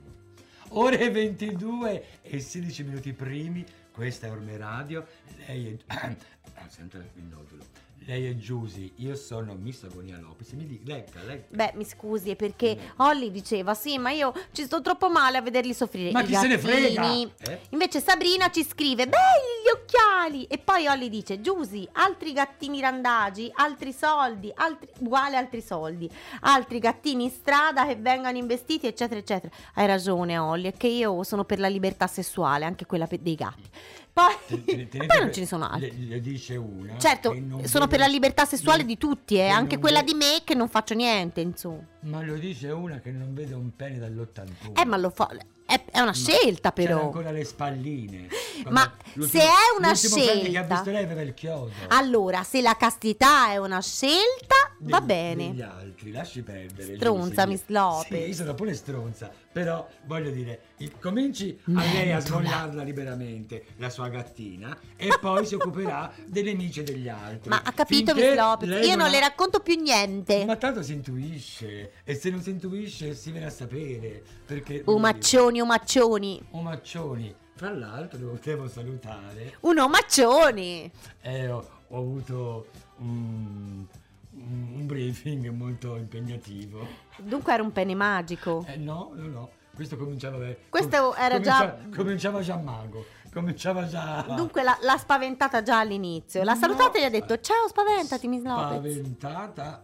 Ore 0.76 1.10
22 1.10 2.22
e 2.22 2.40
16 2.40 2.84
minuti 2.84 3.14
primi, 3.14 3.66
questa 3.92 4.28
è 4.28 4.32
Orme 4.32 4.58
Radio, 4.58 5.06
lei 5.48 5.80
è... 5.86 6.18
Ah, 6.56 6.70
sento 6.70 6.98
il 6.98 7.24
nodulo. 7.24 7.64
Lei 8.06 8.26
è 8.26 8.36
Giusy, 8.36 8.92
io 8.98 9.16
sono 9.16 9.54
Miss 9.54 9.84
Agonia 9.84 10.18
Lopez, 10.20 10.52
mi 10.52 10.68
dica, 10.68 10.92
legga, 10.94 11.24
legga. 11.24 11.46
Beh, 11.48 11.72
mi 11.76 11.86
scusi, 11.86 12.32
è 12.32 12.36
perché 12.36 12.78
Holly 12.98 13.32
diceva: 13.32 13.74
Sì, 13.74 13.98
ma 13.98 14.12
io 14.12 14.34
ci 14.52 14.66
sto 14.66 14.82
troppo 14.82 15.10
male 15.10 15.38
a 15.38 15.42
vederli 15.42 15.74
soffrire. 15.74 16.12
Ma 16.12 16.22
I 16.22 16.26
chi 16.26 16.36
se 16.36 16.48
ne 16.48 16.58
frega? 16.58 17.02
gattini." 17.02 17.34
Eh? 17.48 17.60
Invece 17.70 18.02
Sabrina 18.02 18.52
ci 18.52 18.66
scrive: 18.66 19.08
Belli 19.08 19.64
gli 19.64 19.70
occhiali! 19.70 20.44
E 20.48 20.58
poi 20.58 20.86
Holly 20.88 21.08
dice: 21.08 21.40
Giusy, 21.40 21.88
altri 21.94 22.34
gattini 22.34 22.82
randagi, 22.82 23.50
altri 23.54 23.94
soldi, 23.94 24.52
altri, 24.54 24.90
uguale 25.00 25.38
altri 25.38 25.62
soldi, 25.62 26.10
altri 26.42 26.80
gattini 26.80 27.24
in 27.24 27.32
strada 27.32 27.86
che 27.88 27.96
vengano 27.96 28.38
investiti, 28.38 28.86
eccetera, 28.86 29.22
eccetera. 29.22 29.54
Hai 29.76 29.88
ragione, 29.88 30.38
Holly, 30.38 30.68
è 30.68 30.74
che 30.74 30.88
io 30.88 31.24
sono 31.24 31.46
per 31.46 31.60
la 31.60 31.70
libertà 31.70 32.08
sessuale, 32.08 32.66
anche 32.66 32.86
quella 32.86 33.08
dei 33.10 33.36
gatti. 33.36 33.70
Poi, 34.14 34.34
Te- 34.46 34.64
te- 34.64 34.88
tenete 34.90 35.06
poi 35.08 35.20
non 35.22 35.34
ce 35.34 35.40
ne 35.40 35.46
sono 35.48 35.68
altri. 35.68 36.08
Le, 36.08 36.16
le 36.16 36.22
dice 36.22 36.56
una. 36.56 36.98
Certo, 37.00 37.32
sono 37.32 37.58
vede- 37.64 37.88
per 37.88 38.00
la 38.00 38.06
libertà 38.08 38.46
sessuale 38.46 38.86
di 38.86 38.98
tutti, 38.98 39.36
eh, 39.36 39.46
che 39.46 39.48
anche 39.48 39.80
quella 39.80 40.02
vede- 40.02 40.12
di 40.12 40.18
me 40.18 40.42
che 40.44 40.54
non 40.54 40.70
faccio 40.70 40.94
niente, 40.94 41.42
insomma. 41.42 41.82
Ma 42.02 42.22
lo 42.22 42.36
dice 42.36 42.70
una 42.70 43.00
che 43.00 43.12
non 43.12 43.34
vede 43.34 43.56
un 43.56 43.76
pene 43.76 43.98
dall'81. 43.98 44.80
Eh, 44.80 44.86
ma 44.86 44.98
lo 44.98 45.10
fa. 45.10 45.30
È, 45.66 45.82
è 45.92 46.00
una 46.02 46.14
scelta, 46.14 46.74
C'era 46.74 46.94
però. 46.94 47.06
ancora 47.06 47.32
le 47.32 47.44
spalline. 47.46 48.28
Ma 48.70 48.94
se 49.20 49.40
è 49.40 49.48
una 49.78 49.94
pene 49.94 49.94
che 49.94 49.96
ha 49.96 49.96
scelta- 49.96 50.76
visto 50.76 50.92
lei 50.92 51.04
aveva 51.04 51.22
il 51.22 51.34
chiodo. 51.34 51.72
Allora, 51.88 52.44
se 52.44 52.62
la 52.62 52.76
castità 52.78 53.50
è 53.52 53.58
una 53.58 53.82
scelta, 53.82 54.56
va 54.80 55.00
Degli- 55.00 55.06
bene. 55.08 55.48
Degli 55.52 55.62
altri, 55.62 56.12
lasci 56.12 56.42
perdere. 56.44 56.96
Stronza. 56.98 57.48
Miss 57.48 57.64
Lopez. 57.68 58.08
Sì, 58.22 58.28
io 58.28 58.34
sono 58.36 58.54
pure 58.54 58.74
stronza, 58.76 59.32
però 59.52 59.88
voglio 60.06 60.30
dire, 60.32 60.60
cominci 61.00 61.58
a 61.76 61.82
lei 61.82 62.12
a 62.12 62.20
smollarla 62.20 62.84
liberamente, 62.84 63.66
la 63.78 63.90
sua 63.90 64.08
gattina, 64.10 64.78
e 64.96 65.10
poi 65.20 65.46
si 65.46 65.56
occuperà 65.56 66.12
delle 66.26 66.52
amiche 66.52 66.84
degli 66.84 67.08
altri. 67.10 67.50
Ma 67.50 67.62
ha 67.64 67.72
capito, 67.74 68.14
Miss 68.14 68.36
Lopez? 68.36 68.86
Io 68.88 68.96
non 68.96 69.08
ha- 69.08 69.10
le 69.10 69.20
racconto 69.20 69.60
più 69.60 69.76
niente. 69.80 70.46
Ma 70.46 70.56
tanto 70.56 70.82
si 70.84 70.94
intuisce, 70.94 71.92
e 72.04 72.16
se 72.16 72.30
non 72.30 72.42
si 72.42 72.50
intuisce 72.52 73.14
si 73.16 73.32
viene 73.32 73.48
a 73.48 73.50
sapere, 73.52 74.24
perché... 74.46 74.84
Umaccioni, 74.86 75.60
umaccioni. 75.60 76.42
Omaccioni. 76.52 77.36
Tra 77.56 77.70
l'altro 77.72 78.18
devo, 78.18 78.40
devo 78.44 78.68
salutare, 78.68 79.58
Un 79.62 79.78
omaccioni. 79.78 80.90
eh, 81.22 81.50
ho, 81.50 81.68
ho 81.90 81.98
avuto 81.98 82.68
un, 82.98 83.86
un- 84.32 84.74
un 84.76 84.86
briefing 84.88 85.50
molto 85.50 85.96
impegnativo. 85.96 86.86
Dunque 87.18 87.54
era 87.54 87.62
un 87.62 87.72
pene 87.72 87.94
magico. 87.94 88.66
Eh, 88.68 88.78
no, 88.78 89.12
no, 89.14 89.28
no. 89.28 89.50
Questo 89.76 89.98
cominciava 89.98 90.38
beh, 90.38 90.58
Questo 90.70 91.16
era 91.16 91.40
già- 91.40 91.78
Cominciava 91.96 92.42
già 92.42 92.56
mago. 92.58 93.06
Cominciava 93.34 93.88
già. 93.88 94.22
Dunque 94.36 94.62
la- 94.62 94.78
l'ha 94.82 94.98
spaventata 94.98 95.64
già 95.64 95.80
all'inizio. 95.80 96.44
L'ha 96.44 96.54
salutata 96.56 96.98
e 96.98 97.02
gli 97.02 97.06
ha 97.06 97.10
detto: 97.10 97.40
Ciao, 97.40 97.68
spaventati, 97.68 98.28
Miss 98.28 98.44
Lopez. 98.44 98.68
Spaventata. 98.94 99.84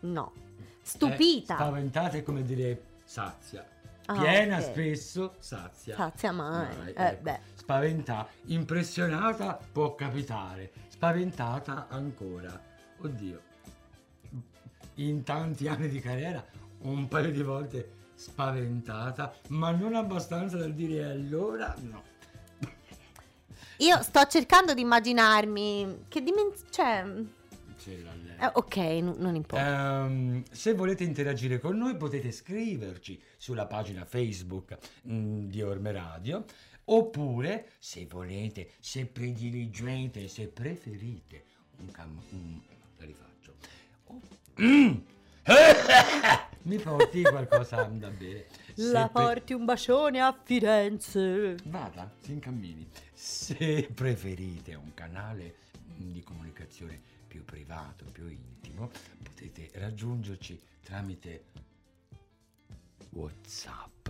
No. 0.00 0.32
eh, 0.34 0.62
Stupita. 0.82 1.54
spaventata 1.54 2.16
è 2.16 2.22
come 2.24 2.42
dire 2.42 2.82
sazia. 3.04 3.64
Ah, 4.06 4.14
Piena 4.14 4.56
ok. 4.56 4.62
spesso, 4.64 5.34
sazia. 5.38 5.94
Sazia 5.94 6.32
mai. 6.32 6.76
Mai, 6.78 6.92
Eh, 6.94 7.04
ecco. 7.06 7.38
Spaventata, 7.54 8.28
impressionata 8.46 9.56
può 9.70 9.94
capitare. 9.94 10.72
Spaventata 10.88 11.86
ancora. 11.88 12.60
Oddio. 13.02 13.40
In 14.96 15.22
tanti 15.22 15.68
anni 15.68 15.88
di 15.88 16.00
carriera, 16.00 16.44
un 16.80 17.06
paio 17.06 17.30
di 17.30 17.42
volte 17.42 17.98
spaventata, 18.20 19.32
ma 19.48 19.70
non 19.70 19.94
abbastanza 19.94 20.58
da 20.58 20.68
dire 20.68 21.04
allora 21.06 21.74
no. 21.80 22.02
Io 23.78 24.02
sto 24.02 24.26
cercando 24.26 24.74
di 24.74 24.82
immaginarmi 24.82 26.04
che 26.08 26.22
dimensione. 26.22 27.38
Cioè. 27.78 27.98
Eh, 28.42 28.50
ok, 28.52 28.76
n- 28.76 29.14
non 29.16 29.34
importa. 29.36 30.04
Ehm, 30.04 30.42
se 30.50 30.74
volete 30.74 31.02
interagire 31.02 31.58
con 31.58 31.78
noi 31.78 31.96
potete 31.96 32.30
scriverci 32.30 33.18
sulla 33.38 33.64
pagina 33.66 34.04
Facebook 34.04 34.76
mm, 35.08 35.46
di 35.46 35.62
Orme 35.62 35.92
Radio 35.92 36.44
oppure 36.84 37.70
se 37.78 38.04
volete, 38.06 38.72
se 38.80 39.06
prediligete, 39.06 40.28
se 40.28 40.48
preferite 40.48 41.44
un 41.78 41.90
cam... 41.90 42.20
un- 42.32 42.60
la 42.98 43.04
rifaccio. 43.06 43.54
Oh. 44.08 44.20
Mm. 44.60 44.94
Mi 46.62 46.78
porti 46.78 47.22
qualcosa 47.22 47.82
da 47.84 48.08
bere. 48.10 48.48
Se 48.74 48.92
La 48.92 49.08
pre- 49.08 49.22
porti 49.24 49.52
un 49.54 49.64
bacione 49.64 50.20
a 50.20 50.36
Firenze. 50.42 51.56
Vada, 51.64 52.10
si 52.20 52.32
incammini. 52.32 52.86
Se 53.12 53.88
preferite 53.94 54.74
un 54.74 54.92
canale 54.94 55.54
di 55.96 56.22
comunicazione 56.22 57.00
più 57.26 57.44
privato, 57.44 58.04
più 58.12 58.28
intimo, 58.28 58.90
potete 59.22 59.70
raggiungerci 59.74 60.60
tramite 60.82 61.44
WhatsApp. 63.10 64.08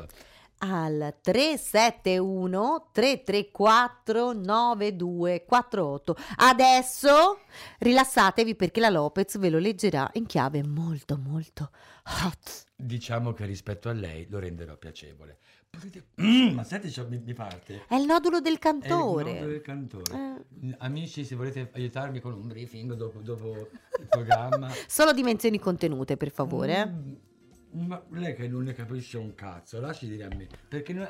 Al 0.63 1.17
371 1.23 2.89
334 2.93 4.33
9248. 4.33 6.17
Adesso 6.37 7.39
rilassatevi 7.79 8.55
perché 8.55 8.81
la 8.81 8.91
Lopez 8.91 9.39
ve 9.39 9.49
lo 9.49 9.59
leggerà 9.59 10.11
in 10.15 10.27
chiave 10.27 10.63
molto 10.63 11.17
molto 11.17 11.71
hot. 12.25 12.65
Diciamo 12.77 13.33
che 13.33 13.47
rispetto 13.47 13.89
a 13.89 13.93
lei 13.93 14.27
lo 14.29 14.39
renderò 14.39 14.77
piacevole. 14.77 15.39
Potete... 15.71 16.09
Mm, 16.21 16.55
ma 16.55 16.65
senti, 16.65 16.91
c'ho- 16.91 17.07
mi, 17.09 17.23
mi 17.25 17.33
parte. 17.33 17.85
È 17.87 17.95
il 17.95 18.05
nodulo 18.05 18.41
del 18.41 18.59
cantore. 18.59 19.35
nodo 19.35 19.47
del 19.47 19.61
cantore. 19.63 20.13
Eh. 20.63 20.75
Amici, 20.79 21.25
se 21.25 21.37
volete 21.37 21.71
aiutarmi 21.73 22.21
con 22.21 22.33
un 22.33 22.49
briefing 22.49 22.93
dopo, 22.95 23.21
dopo 23.21 23.69
il 23.99 24.07
programma, 24.09 24.69
Solo 24.89 25.13
dimensioni 25.13 25.59
contenute, 25.59 26.17
per 26.17 26.31
favore. 26.33 26.87
Mm, 26.87 27.13
Ma 27.73 28.03
lei 28.11 28.35
che 28.35 28.49
non 28.49 28.65
ne 28.65 28.73
capisce 28.73 29.17
un 29.19 29.35
cazzo, 29.35 29.81
lasci 29.81 30.09
dire 30.09 30.25
a 30.25 30.35
me. 30.35 30.49
Perché 30.69 30.93
noi- 30.93 31.09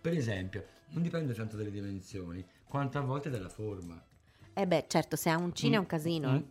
per 0.00 0.12
esempio, 0.14 0.64
non 0.90 1.02
dipende 1.02 1.34
tanto 1.34 1.56
dalle 1.56 1.70
dimensioni, 1.70 2.46
quanto 2.64 2.98
a 2.98 3.00
volte 3.00 3.28
dalla 3.30 3.48
forma. 3.48 4.00
Eh 4.54 4.66
beh, 4.66 4.84
certo, 4.88 5.16
se 5.16 5.30
ha 5.30 5.36
un 5.36 5.54
cine 5.54 5.74
è 5.76 5.78
un 5.78 5.84
Mm, 5.84 5.88
casino. 5.88 6.30
mm. 6.32 6.42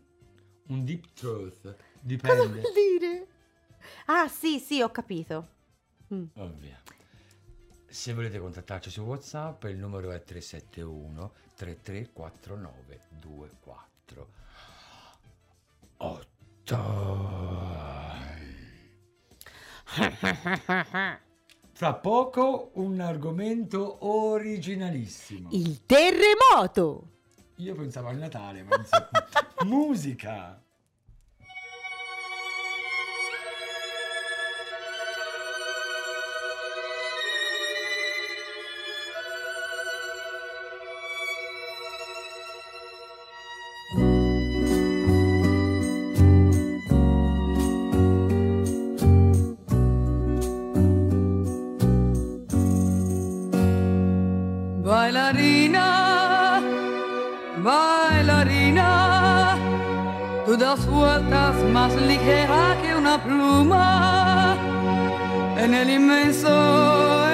Un 0.67 0.84
deep 0.86 1.13
truth 1.13 1.62
Cosa 1.62 1.75
dipende. 2.02 2.60
vuol 2.60 2.73
dire? 2.73 3.28
Ah, 4.06 4.28
sì, 4.28 4.60
sì, 4.60 4.82
ho 4.82 4.89
capito. 4.91 5.47
Mm. 6.13 6.23
Ovvio. 6.36 6.78
Se 7.88 8.13
volete 8.13 8.39
contattarci 8.39 8.89
su 8.91 9.02
WhatsApp, 9.02 9.63
il 9.63 9.78
numero 9.78 10.12
è 10.12 10.21
371 10.23 11.34
3349 11.56 13.02
24 13.10 14.28
Fra 21.71 21.93
poco 21.95 22.71
un 22.73 22.99
argomento 22.99 24.06
originalissimo. 24.06 25.49
Il 25.52 25.86
terremoto. 25.86 27.08
Io 27.58 27.75
pensavo 27.75 28.10
al 28.10 28.17
Natale, 28.17 28.63
ma 28.63 28.75
insomma, 28.75 29.10
musica. 29.65 30.62
Das 60.60 60.86
vueltas 60.86 61.56
más 61.72 61.95
ligera 61.95 62.78
que 62.82 62.93
una 62.93 63.17
pluma 63.24 64.58
en 65.58 65.74
el 65.74 65.89
inmenso 65.89 67.29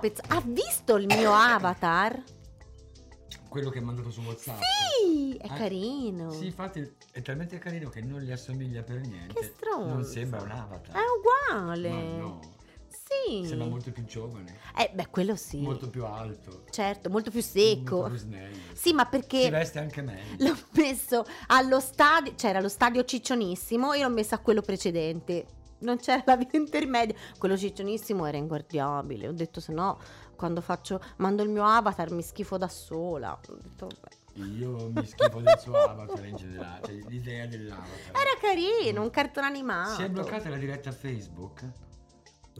Lopez 0.00 0.20
ha 0.28 0.40
visto 0.46 0.94
il 0.94 1.06
mio 1.06 1.32
avatar? 1.34 2.22
Quello 3.48 3.68
che 3.70 3.78
ha 3.80 3.82
mandato 3.82 4.10
su 4.12 4.20
WhatsApp. 4.20 4.60
Sì, 5.02 5.34
è 5.36 5.46
Ah, 5.48 5.54
carino. 5.56 6.30
Sì, 6.30 6.46
infatti 6.46 6.88
è 7.10 7.20
talmente 7.20 7.58
carino 7.58 7.88
che 7.88 8.00
non 8.00 8.20
gli 8.20 8.30
assomiglia 8.30 8.82
per 8.84 9.00
niente. 9.00 9.34
Che 9.34 9.52
stronzo. 9.56 9.88
Non 9.94 10.04
sembra 10.04 10.42
un 10.42 10.50
avatar. 10.52 10.94
È 10.94 11.00
uguale. 11.50 11.88
Ma 11.90 12.00
no, 12.00 12.40
Sì. 12.88 13.44
sembra 13.44 13.66
molto 13.66 13.90
più 13.90 14.04
giovane, 14.04 14.56
Eh, 14.76 14.90
beh, 14.94 15.08
quello 15.08 15.34
sì. 15.34 15.58
molto 15.60 15.88
più 15.88 16.04
alto, 16.04 16.62
Certo, 16.70 17.10
molto 17.10 17.30
più 17.32 17.40
molto 17.42 17.58
secco. 17.58 18.02
più 18.04 18.16
snello. 18.18 18.56
Sì, 18.74 18.92
ma 18.92 19.02
Si 19.04 19.08
perché 19.10 19.50
veste 19.50 19.78
anche 19.80 20.02
meglio. 20.02 20.46
l'ho 20.46 20.56
messo 20.72 21.24
allo 21.48 21.80
stadio, 21.80 22.34
c'era 22.36 22.60
lo 22.60 22.68
stadio 22.68 23.02
ciccionissimo 23.04 23.94
e 23.94 24.02
l'ho 24.02 24.10
messo 24.10 24.36
a 24.36 24.38
quello 24.38 24.60
precedente. 24.60 25.46
Non 25.80 25.98
c'era 25.98 26.22
la 26.26 26.36
via 26.36 26.48
intermedia. 26.52 27.14
Quello 27.38 27.56
ciccionissimo 27.56 28.26
era 28.26 28.36
inguardiabile. 28.36 29.28
Ho 29.28 29.32
detto 29.32 29.60
se 29.60 29.72
no, 29.72 29.98
quando 30.36 30.60
faccio 30.60 31.00
mando 31.16 31.42
il 31.42 31.50
mio 31.50 31.64
avatar 31.64 32.10
mi 32.10 32.22
schifo 32.22 32.56
da 32.56 32.68
sola. 32.68 33.32
Ho 33.32 33.58
detto, 33.62 33.86
vabbè. 33.86 34.16
Io 34.58 34.90
mi 34.90 35.04
schifo 35.04 35.40
del 35.40 35.58
suo 35.58 35.74
avatar 35.76 36.24
in 36.24 36.36
generale, 36.36 36.86
cioè 36.86 36.94
l'idea 37.08 37.46
dell'avatar. 37.46 38.10
Era 38.10 38.38
carino, 38.40 39.02
un 39.02 39.10
cartone 39.10 39.46
animato. 39.46 39.94
Si 39.94 40.02
è 40.02 40.08
bloccata 40.08 40.48
la 40.48 40.56
diretta 40.56 40.92
Facebook? 40.92 41.64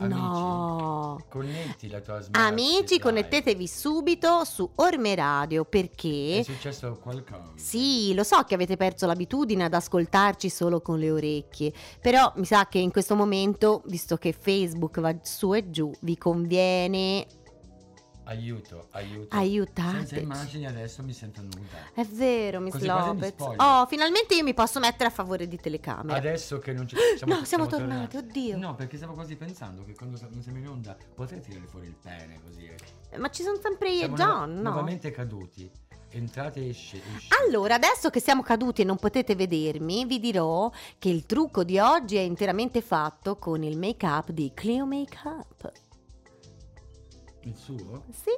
No. 0.07 1.17
Amici, 1.19 1.25
connetti 1.29 1.89
la 1.89 1.99
tua 1.99 2.21
smart. 2.21 2.51
Amici, 2.51 2.97
dai. 2.97 2.99
connettetevi 2.99 3.67
subito 3.67 4.43
su 4.45 4.69
Orme 4.75 5.15
Radio 5.15 5.63
È 5.63 5.65
perché 5.65 6.43
successo 6.43 6.97
qualcosa. 7.01 7.51
Sì, 7.55 8.13
lo 8.13 8.23
so 8.23 8.43
che 8.43 8.53
avete 8.53 8.77
perso 8.77 9.05
l'abitudine 9.05 9.65
ad 9.65 9.73
ascoltarci 9.73 10.49
solo 10.49 10.81
con 10.81 10.99
le 10.99 11.11
orecchie, 11.11 11.73
però 11.99 12.31
mi 12.35 12.45
sa 12.45 12.67
che 12.67 12.79
in 12.79 12.91
questo 12.91 13.15
momento, 13.15 13.81
visto 13.85 14.15
che 14.17 14.31
Facebook 14.31 14.99
va 14.99 15.15
su 15.21 15.53
e 15.53 15.69
giù, 15.69 15.91
vi 16.01 16.17
conviene 16.17 17.25
Aiuto, 18.29 18.87
aiuto. 18.91 19.35
aiutateci. 19.35 19.97
Senza 19.97 20.19
immagini 20.19 20.67
adesso 20.67 21.01
mi 21.01 21.13
sento 21.13 21.41
nuda. 21.41 21.89
È 21.95 22.03
vero, 22.03 22.59
Miss 22.59 22.73
Così 22.73 22.83
mi 22.85 22.89
Lopez. 22.89 23.33
Oh, 23.57 23.87
finalmente 23.87 24.35
io 24.35 24.43
mi 24.43 24.53
posso 24.53 24.79
mettere 24.79 25.05
a 25.05 25.11
favore 25.11 25.47
di 25.47 25.57
telecamera. 25.57 26.15
Adesso 26.17 26.59
che 26.59 26.71
non 26.73 26.85
c'è. 26.85 26.95
No, 27.25 27.43
siamo 27.43 27.65
tornati, 27.65 28.17
oddio. 28.17 28.55
No, 28.57 28.75
perché 28.75 28.97
stavo 28.97 29.13
quasi 29.13 29.35
pensando 29.35 29.83
che 29.83 29.95
quando 29.95 30.19
non 30.29 30.43
siamo 30.43 30.59
in 30.59 30.67
onda 30.67 30.95
potrei 31.15 31.41
tirare 31.41 31.65
fuori 31.65 31.87
il 31.87 31.95
pene 31.99 32.39
così. 32.43 32.65
eh. 33.09 33.17
Ma 33.17 33.29
ci 33.31 33.41
sono 33.41 33.57
sempre 33.59 33.89
io 33.89 33.95
e 33.95 33.99
Siamo 33.99 34.15
John, 34.15 34.29
nuova- 34.29 34.53
no? 34.53 34.61
nuovamente 34.61 35.09
caduti. 35.09 35.71
Entrate 36.11 36.59
e 36.59 36.69
esce. 36.69 37.01
esce. 37.15 37.27
Allora, 37.47 37.75
adesso 37.75 38.11
che 38.11 38.19
siamo 38.19 38.43
caduti 38.43 38.81
e 38.81 38.85
non 38.85 38.97
potete 38.97 39.35
vedermi, 39.35 40.05
vi 40.05 40.19
dirò 40.19 40.71
che 40.99 41.09
il 41.09 41.25
trucco 41.25 41.63
di 41.63 41.79
oggi 41.79 42.15
è 42.15 42.21
interamente 42.21 42.81
fatto 42.81 43.37
con 43.37 43.63
il 43.63 43.77
make-up 43.77 44.29
di 44.31 44.51
Clio 44.53 44.85
Makeup. 44.85 45.71
Il 47.41 47.55
suo? 47.55 48.03
Sì, 48.11 48.31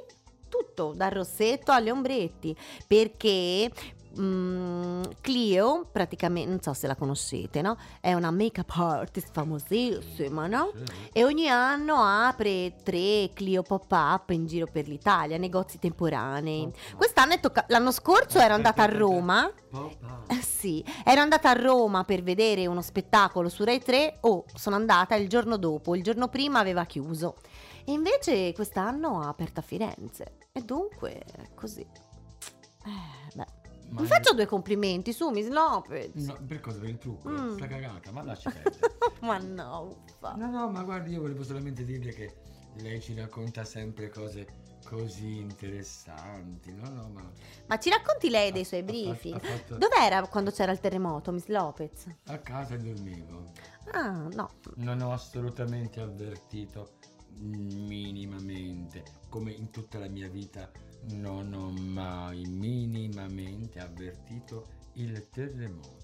tutto, 0.48 0.92
dal 0.94 1.10
rossetto 1.10 1.72
agli 1.72 1.90
ombretti, 1.90 2.54
perché 2.86 3.70
mm, 4.18 5.02
Clio, 5.20 5.88
praticamente, 5.90 6.50
non 6.50 6.60
so 6.60 6.72
se 6.74 6.86
la 6.86 6.94
conoscete, 6.94 7.62
no? 7.62 7.76
È 8.00 8.12
una 8.12 8.30
make-up 8.30 8.70
artist 8.76 9.30
famosissima, 9.32 10.46
no? 10.46 10.72
E 11.12 11.24
ogni 11.24 11.48
anno 11.48 11.96
apre 12.02 12.74
tre 12.82 13.30
Clio 13.32 13.62
pop-up 13.62 14.30
in 14.30 14.46
giro 14.46 14.66
per 14.70 14.86
l'Italia, 14.86 15.38
negozi 15.38 15.78
temporanei. 15.78 16.70
Quest'anno 16.96 17.32
è 17.32 17.40
tocca- 17.40 17.64
l'anno 17.68 17.90
scorso 17.90 18.38
ero 18.38 18.54
andata 18.54 18.82
a. 18.82 18.86
Roma. 18.92 19.50
Sì, 20.42 20.84
ero 21.04 21.20
andata 21.20 21.50
a 21.50 21.54
Roma 21.54 22.04
per 22.04 22.22
vedere 22.22 22.66
uno 22.66 22.82
spettacolo 22.82 23.48
su 23.48 23.64
Rai 23.64 23.80
3. 23.80 24.18
Oh, 24.20 24.44
sono 24.54 24.76
andata 24.76 25.16
il 25.16 25.28
giorno 25.28 25.56
dopo, 25.56 25.96
il 25.96 26.02
giorno 26.02 26.28
prima 26.28 26.60
aveva 26.60 26.84
chiuso. 26.84 27.36
E 27.84 27.92
invece 27.92 28.52
quest'anno 28.52 29.20
ha 29.20 29.28
aperto 29.28 29.60
a 29.60 29.62
Firenze. 29.62 30.38
E 30.52 30.60
dunque, 30.62 31.24
così. 31.54 31.80
Eh, 31.80 33.34
beh. 33.34 33.60
Ma 33.90 34.00
Mi 34.00 34.06
faccio 34.06 34.32
due 34.32 34.46
complimenti 34.46 35.12
su 35.12 35.28
Miss 35.28 35.48
Lopez. 35.48 36.14
No, 36.14 36.38
per 36.46 36.60
cosa? 36.60 36.78
Per 36.78 36.88
il 36.88 36.96
trucco? 36.98 37.28
Mm. 37.28 37.56
Sta 37.56 37.66
cagata, 37.66 38.10
ma 38.10 38.22
lasci 38.22 38.48
perdere. 38.50 38.96
Ma 39.20 39.36
no, 39.38 39.98
uffa. 40.06 40.32
No, 40.34 40.50
no, 40.50 40.70
ma 40.70 40.82
guardi, 40.82 41.12
io 41.12 41.20
volevo 41.20 41.42
solamente 41.44 41.84
dirle 41.84 42.12
che 42.12 42.36
lei 42.78 43.00
ci 43.02 43.14
racconta 43.14 43.64
sempre 43.64 44.08
cose 44.08 44.46
così 44.86 45.36
interessanti. 45.38 46.72
No, 46.72 46.88
no, 46.88 47.08
ma 47.12 47.30
Ma 47.66 47.78
ci 47.78 47.90
racconti 47.90 48.30
lei 48.30 48.50
dei 48.50 48.64
suoi 48.64 48.80
ha 48.80 48.84
fatto- 48.84 48.92
briefing? 48.96 49.34
ha 49.34 49.38
fatto- 49.40 49.76
Dov'era 49.76 50.26
quando 50.26 50.50
c'era 50.50 50.72
il 50.72 50.80
terremoto, 50.80 51.30
Miss 51.30 51.46
Lopez? 51.48 52.06
a 52.28 52.38
casa 52.38 52.76
dormivo. 52.76 53.44
Ah, 53.92 54.26
no. 54.32 54.48
Non 54.76 55.00
ho 55.02 55.12
assolutamente 55.12 56.00
avvertito 56.00 56.92
minimamente, 57.40 59.02
come 59.28 59.52
in 59.52 59.70
tutta 59.70 59.98
la 59.98 60.08
mia 60.08 60.28
vita, 60.28 60.70
non 61.10 61.52
ho 61.52 61.70
mai 61.70 62.44
minimamente 62.44 63.80
avvertito 63.80 64.66
il 64.94 65.28
terremoto. 65.30 66.00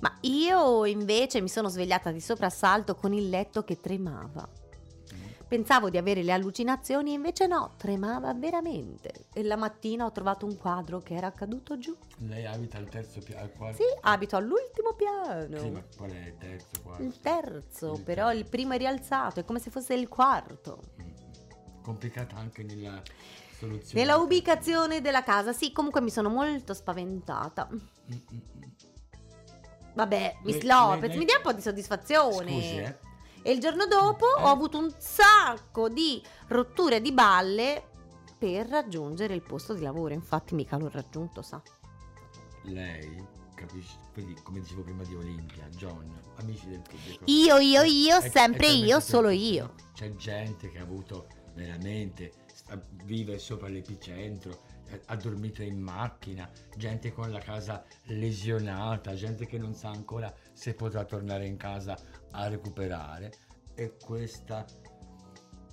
Ma 0.00 0.16
io 0.22 0.84
invece 0.84 1.40
mi 1.40 1.48
sono 1.48 1.68
svegliata 1.68 2.10
di 2.10 2.20
soprassalto 2.20 2.94
con 2.94 3.12
il 3.12 3.28
letto 3.28 3.64
che 3.64 3.80
tremava. 3.80 4.48
Pensavo 5.48 5.90
di 5.90 5.96
avere 5.96 6.24
le 6.24 6.32
allucinazioni, 6.32 7.12
invece 7.12 7.46
no, 7.46 7.74
tremava 7.76 8.34
veramente. 8.34 9.26
E 9.32 9.44
la 9.44 9.54
mattina 9.54 10.04
ho 10.04 10.10
trovato 10.10 10.44
un 10.44 10.56
quadro 10.56 10.98
che 11.00 11.14
era 11.14 11.32
caduto 11.32 11.78
giù. 11.78 11.96
Lei 12.18 12.44
abita 12.46 12.78
al 12.78 12.88
terzo 12.88 13.20
piano, 13.20 13.42
al 13.42 13.52
quarto? 13.52 13.76
Sì, 13.76 13.84
abito 14.00 14.34
all'ultimo 14.34 14.94
piano. 14.94 15.58
Sì, 15.58 15.70
ma 15.70 15.84
qual 15.96 16.10
è 16.10 16.26
il 16.26 16.36
terzo, 16.36 16.82
quarto? 16.82 17.02
Il 17.02 17.20
terzo, 17.20 17.92
Il 17.94 18.02
però 18.02 18.26
terzo. 18.26 18.38
il 18.40 18.48
primo 18.48 18.72
è 18.72 18.78
rialzato, 18.78 19.38
è 19.38 19.44
come 19.44 19.60
se 19.60 19.70
fosse 19.70 19.94
il 19.94 20.08
quarto. 20.08 20.82
Mm. 21.00 21.10
Complicata 21.82 22.34
anche 22.34 22.64
nella 22.64 23.00
soluzione. 23.56 24.00
Nella 24.00 24.16
ubicazione 24.16 25.00
della 25.00 25.22
casa, 25.22 25.52
sì, 25.52 25.70
comunque 25.70 26.00
mi 26.00 26.10
sono 26.10 26.28
molto 26.28 26.74
spaventata. 26.74 27.68
Mm, 27.70 27.76
mm, 28.12 28.36
mm. 28.36 28.62
Vabbè, 29.94 30.38
Miss 30.42 30.60
Lopez, 30.62 31.08
lei- 31.08 31.18
mi 31.18 31.24
dia 31.24 31.36
un 31.36 31.42
po' 31.42 31.52
di 31.52 31.60
soddisfazione. 31.62 32.50
Scusi, 32.50 32.76
eh. 32.78 32.98
E 33.46 33.52
il 33.52 33.60
giorno 33.60 33.86
dopo 33.86 34.26
ho 34.26 34.48
avuto 34.50 34.76
un 34.76 34.92
sacco 34.98 35.88
di 35.88 36.20
rotture 36.48 37.00
di 37.00 37.12
balle 37.12 37.90
per 38.36 38.66
raggiungere 38.66 39.34
il 39.34 39.42
posto 39.42 39.72
di 39.72 39.82
lavoro. 39.82 40.12
Infatti, 40.14 40.56
mica 40.56 40.76
l'ho 40.76 40.90
raggiunto, 40.92 41.42
sa. 41.42 41.62
Lei 42.62 43.24
capisci? 43.54 43.96
Quindi, 44.12 44.34
come 44.42 44.58
dicevo 44.58 44.82
prima 44.82 45.04
di 45.04 45.14
Olimpia, 45.14 45.68
John, 45.68 46.12
amici 46.40 46.66
del 46.66 46.80
pubblico. 46.80 47.22
Io, 47.26 47.58
io, 47.58 47.82
io, 47.82 48.18
È- 48.18 48.28
sempre 48.28 48.66
è 48.66 48.70
io, 48.70 48.98
solo 48.98 49.28
io. 49.28 49.74
C'è 49.94 50.12
gente 50.16 50.68
che 50.68 50.78
ha 50.80 50.82
avuto 50.82 51.28
veramente, 51.54 52.32
sta- 52.52 52.82
vive 53.04 53.38
sopra 53.38 53.68
l'epicentro, 53.68 54.74
eh, 54.88 55.00
ha 55.06 55.16
dormito 55.16 55.62
in 55.62 55.80
macchina, 55.80 56.50
gente 56.76 57.12
con 57.12 57.30
la 57.30 57.40
casa 57.40 57.84
lesionata, 58.04 59.14
gente 59.14 59.46
che 59.46 59.58
non 59.58 59.74
sa 59.74 59.90
ancora 59.90 60.32
se 60.52 60.74
potrà 60.74 61.04
tornare 61.04 61.46
in 61.46 61.56
casa 61.56 61.96
a 62.36 62.48
recuperare. 62.48 63.32
E 63.74 63.96
questa 64.02 64.64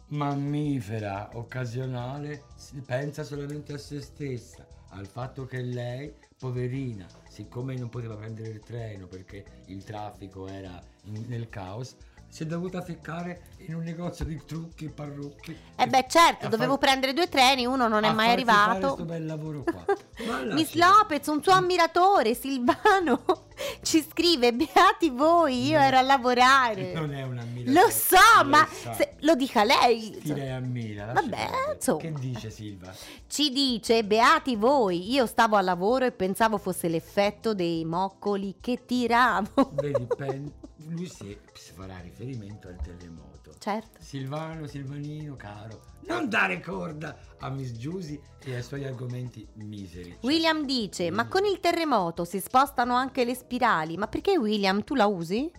mammifera 0.09 1.29
occasionale 1.33 2.43
si 2.55 2.81
pensa 2.81 3.23
solamente 3.23 3.73
a 3.73 3.77
se 3.77 4.01
stessa, 4.01 4.67
al 4.89 5.07
fatto 5.07 5.45
che 5.45 5.61
lei, 5.61 6.13
poverina, 6.37 7.07
siccome 7.29 7.75
non 7.75 7.89
poteva 7.89 8.15
prendere 8.15 8.49
il 8.49 8.59
treno 8.59 9.07
perché 9.07 9.63
il 9.67 9.83
traffico 9.83 10.47
era 10.47 10.79
in- 11.05 11.25
nel 11.27 11.49
caos, 11.49 11.95
si 12.33 12.41
è 12.41 12.45
dovuta 12.47 12.81
ficcare 12.81 13.41
in 13.67 13.75
un 13.75 13.83
negozio 13.83 14.25
di 14.25 14.41
trucchi, 14.43 14.89
parrucchi. 14.89 15.55
Eh 15.75 15.85
beh, 15.85 16.05
certo, 16.09 16.47
a 16.47 16.49
dovevo 16.49 16.71
far- 16.71 16.79
prendere 16.79 17.13
due 17.13 17.29
treni, 17.29 17.67
uno 17.67 17.87
non 17.87 18.03
è 18.03 18.07
a 18.07 18.13
mai 18.13 18.29
farsi 18.29 18.43
fare 18.45 18.61
arrivato. 18.71 18.93
sto 18.95 19.05
bel 19.05 19.25
lavoro 19.27 19.63
qua. 19.63 19.85
Miss 20.53 20.73
Lopez, 20.73 21.27
un 21.27 21.43
suo 21.43 21.51
ammiratore, 21.53 22.33
Silvano, 22.33 23.23
ci 23.83 24.03
scrive: 24.09 24.51
Beati 24.51 25.11
voi, 25.11 25.67
io 25.67 25.77
Non- 25.77 25.83
ero 25.85 25.97
a 25.97 26.01
lavorare. 26.01 26.91
Non 26.93 27.13
è 27.13 27.21
un 27.21 27.37
ammiratore. 27.37 27.71
Lo 27.85 27.89
so, 27.91 28.15
lo 28.41 28.49
ma 28.49 28.67
sa. 28.67 28.93
se- 28.93 29.13
lo 29.19 29.35
dica 29.35 29.63
lei. 29.63 30.17
Ti 30.19 30.33
lei 30.33 30.49
ammira. 30.49 31.11
Vabbè, 31.13 31.49
insomma. 31.75 31.99
Che 31.99 32.13
dice 32.13 32.49
Silva? 32.49 32.91
Ci 33.27 33.51
dice: 33.51 34.03
Beati 34.03 34.55
voi, 34.55 35.11
io 35.13 35.27
stavo 35.27 35.55
al 35.55 35.65
lavoro 35.65 36.05
e 36.05 36.11
pensavo 36.11 36.57
fosse 36.57 36.87
l'effetto 36.87 37.53
dei 37.53 37.85
moccoli 37.85 38.55
che 38.59 38.85
tiravo. 38.87 39.69
Vedi, 39.73 40.07
pen- 40.17 40.51
lui 40.87 41.07
si, 41.07 41.37
si 41.53 41.71
farà 41.73 41.99
riferimento 41.99 42.67
al 42.67 42.77
terremoto. 42.81 43.53
certo. 43.59 43.99
Silvano, 44.01 44.67
Silvanino, 44.67 45.35
caro, 45.35 45.83
non 46.07 46.29
dare 46.29 46.59
corda 46.59 47.17
a 47.39 47.49
Miss 47.49 47.71
Giusy 47.71 48.19
e 48.43 48.55
ai 48.55 48.63
suoi 48.63 48.85
argomenti 48.85 49.47
miseri. 49.55 50.17
William 50.21 50.65
dice: 50.65 51.11
Ma 51.11 51.27
con 51.27 51.45
il 51.45 51.59
terremoto 51.59 52.25
si 52.25 52.39
spostano 52.39 52.95
anche 52.95 53.23
le 53.25 53.35
spirali. 53.35 53.97
Ma 53.97 54.07
perché 54.07 54.37
William 54.37 54.83
tu 54.83 54.95
la 54.95 55.05
usi? 55.07 55.51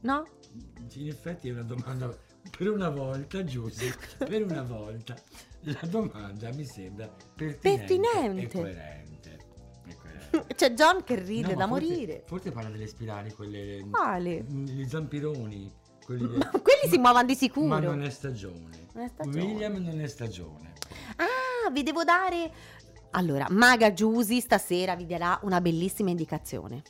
No? 0.00 0.26
In 0.94 1.08
effetti 1.08 1.48
è 1.48 1.52
una 1.52 1.62
domanda 1.62 2.16
per 2.56 2.70
una 2.70 2.90
volta, 2.90 3.42
Giusy, 3.42 3.90
per 4.18 4.44
una 4.44 4.62
volta 4.62 5.16
la 5.60 5.80
domanda 5.88 6.52
mi 6.52 6.64
sembra 6.64 7.08
pertinente, 7.08 7.98
Pertinente. 7.98 8.42
e 8.42 8.48
coerente. 8.60 9.13
C'è 10.54 10.72
John 10.72 11.04
che 11.04 11.14
ride 11.16 11.52
No, 11.52 11.58
da 11.58 11.66
forse- 11.66 11.86
morire. 11.86 12.22
Forse 12.26 12.50
parla 12.50 12.70
delle 12.70 12.86
spirali, 12.86 13.32
quelle... 13.32 13.86
Quale? 13.90 14.44
Gli 14.48 14.86
zampironi. 14.86 15.72
Quelli 16.04 16.36
Ma 16.36 16.50
quelli 16.50 16.88
si 16.90 16.98
muovono 16.98 17.24
di 17.24 17.34
sicuro. 17.34 17.66
Ma 17.66 17.80
non 17.80 18.02
è 18.02 18.10
stagione. 18.10 18.88
Non 18.92 19.04
è 19.04 19.08
stagione. 19.08 19.42
William 19.42 19.76
non 19.76 20.00
è 20.00 20.06
stagione. 20.06 20.72
Ah, 21.16 21.70
vi 21.70 21.82
devo 21.82 22.04
dare. 22.04 22.52
Allora, 23.12 23.46
Maga 23.48 23.92
Giusy 23.92 24.40
stasera 24.40 24.96
vi 24.96 25.06
darà 25.06 25.38
una 25.42 25.60
bellissima 25.60 26.10
indicazione. 26.10 26.82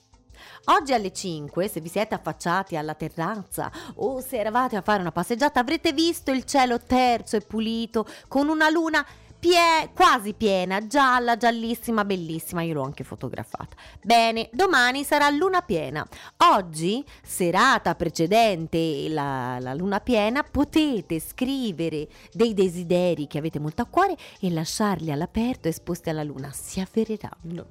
Oggi 0.66 0.92
alle 0.92 1.12
5, 1.12 1.68
se 1.68 1.80
vi 1.80 1.88
siete 1.88 2.14
affacciati 2.14 2.76
alla 2.76 2.94
terrazza 2.94 3.70
o 3.96 4.20
se 4.20 4.38
eravate 4.38 4.76
a 4.76 4.82
fare 4.82 5.00
una 5.00 5.12
passeggiata, 5.12 5.60
avrete 5.60 5.92
visto 5.92 6.32
il 6.32 6.44
cielo 6.44 6.80
terzo 6.80 7.36
e 7.36 7.40
pulito 7.40 8.06
con 8.28 8.48
una 8.48 8.68
luna 8.68 9.04
pie- 9.44 9.90
quasi 9.92 10.32
piena, 10.32 10.86
gialla, 10.86 11.36
giallissima, 11.36 12.06
bellissima. 12.06 12.62
Io 12.62 12.72
l'ho 12.72 12.82
anche 12.82 13.04
fotografata. 13.04 13.76
Bene, 14.02 14.48
domani 14.54 15.04
sarà 15.04 15.28
luna 15.28 15.60
piena. 15.60 16.06
Oggi, 16.54 17.04
serata 17.22 17.94
precedente 17.94 19.06
la, 19.10 19.58
la 19.60 19.74
luna 19.74 20.00
piena, 20.00 20.42
potete 20.42 21.20
scrivere 21.20 22.08
dei 22.32 22.54
desideri 22.54 23.26
che 23.26 23.36
avete 23.36 23.58
molto 23.58 23.82
a 23.82 23.86
cuore 23.86 24.16
e 24.40 24.50
lasciarli 24.50 25.12
all'aperto 25.12 25.68
esposti 25.68 26.08
alla 26.08 26.22
luna. 26.22 26.50
Si 26.50 26.80
avvereranno. 26.80 27.66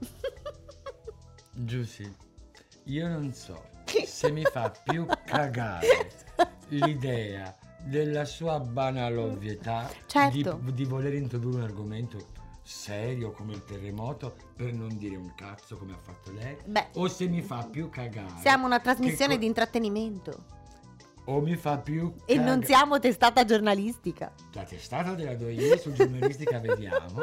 Giussi, 1.50 2.16
io 2.86 3.08
non 3.08 3.34
so 3.34 3.72
se 4.06 4.30
mi 4.30 4.44
fa 4.44 4.72
più 4.84 5.08
cagare 5.26 6.12
l'idea 6.70 7.56
della 7.84 8.26
sua 8.26 8.60
banale 8.60 9.18
ovvietà 9.18 9.90
Certo. 10.06 10.60
di, 10.64 10.74
di 10.74 10.84
voler 10.86 11.14
introdurre 11.14 11.58
un 11.58 11.64
argomento 11.64 12.32
serio 12.62 13.32
come 13.32 13.54
il 13.54 13.64
terremoto 13.66 14.36
per 14.56 14.72
non 14.74 14.96
dire 14.98 15.18
un 15.18 15.34
cazzo 15.36 15.76
come 15.76 15.92
ha 15.94 15.98
fatto 16.02 16.32
lei 16.32 16.56
Beh, 16.66 16.88
o 16.96 17.08
se 17.10 17.28
mi 17.28 17.42
fa 17.42 17.68
più 17.70 17.90
cagare 17.90 18.40
siamo 18.40 18.66
una 18.66 18.80
trasmissione 18.80 19.34
co- 19.34 19.40
di 19.42 19.46
intrattenimento 19.48 20.46
o 21.26 21.42
mi 21.42 21.56
fa 21.58 21.78
più 21.78 22.14
e 22.26 22.38
non 22.38 22.64
siamo 22.64 23.00
testata 23.00 23.44
giornalistica. 23.46 24.34
la 24.54 24.64
testata 24.64 25.14
te 25.14 25.24
la 25.26 25.36
do 25.36 25.50
io 25.50 25.78
su 25.78 25.92
giornalistica 25.92 26.60
vediamo 26.60 27.22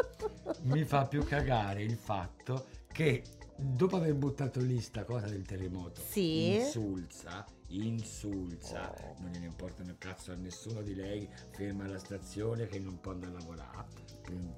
mi 0.65 0.85
fa 0.85 1.07
più 1.07 1.25
cagare 1.25 1.83
il 1.83 1.97
fatto 1.97 2.67
che 2.93 3.23
dopo 3.57 3.97
aver 3.97 4.15
buttato 4.15 4.61
lì 4.61 4.79
sta 4.81 5.05
cosa 5.05 5.27
del 5.27 5.45
terremoto 5.47 6.03
Sì. 6.07 6.55
insulsa 6.57 7.47
insulsa 7.71 8.93
non 9.19 9.31
gliene 9.31 9.47
importa 9.47 9.83
un 9.83 9.95
cazzo 9.99 10.33
a 10.33 10.35
nessuno 10.35 10.83
di 10.83 10.95
lei 10.95 11.29
ferma 11.51 11.85
alla 11.85 11.99
stazione 11.99 12.67
che 12.67 12.79
non 12.79 13.01
può 13.01 13.13
andare 13.13 13.33
a 13.33 13.39
lavorare. 13.39 14.09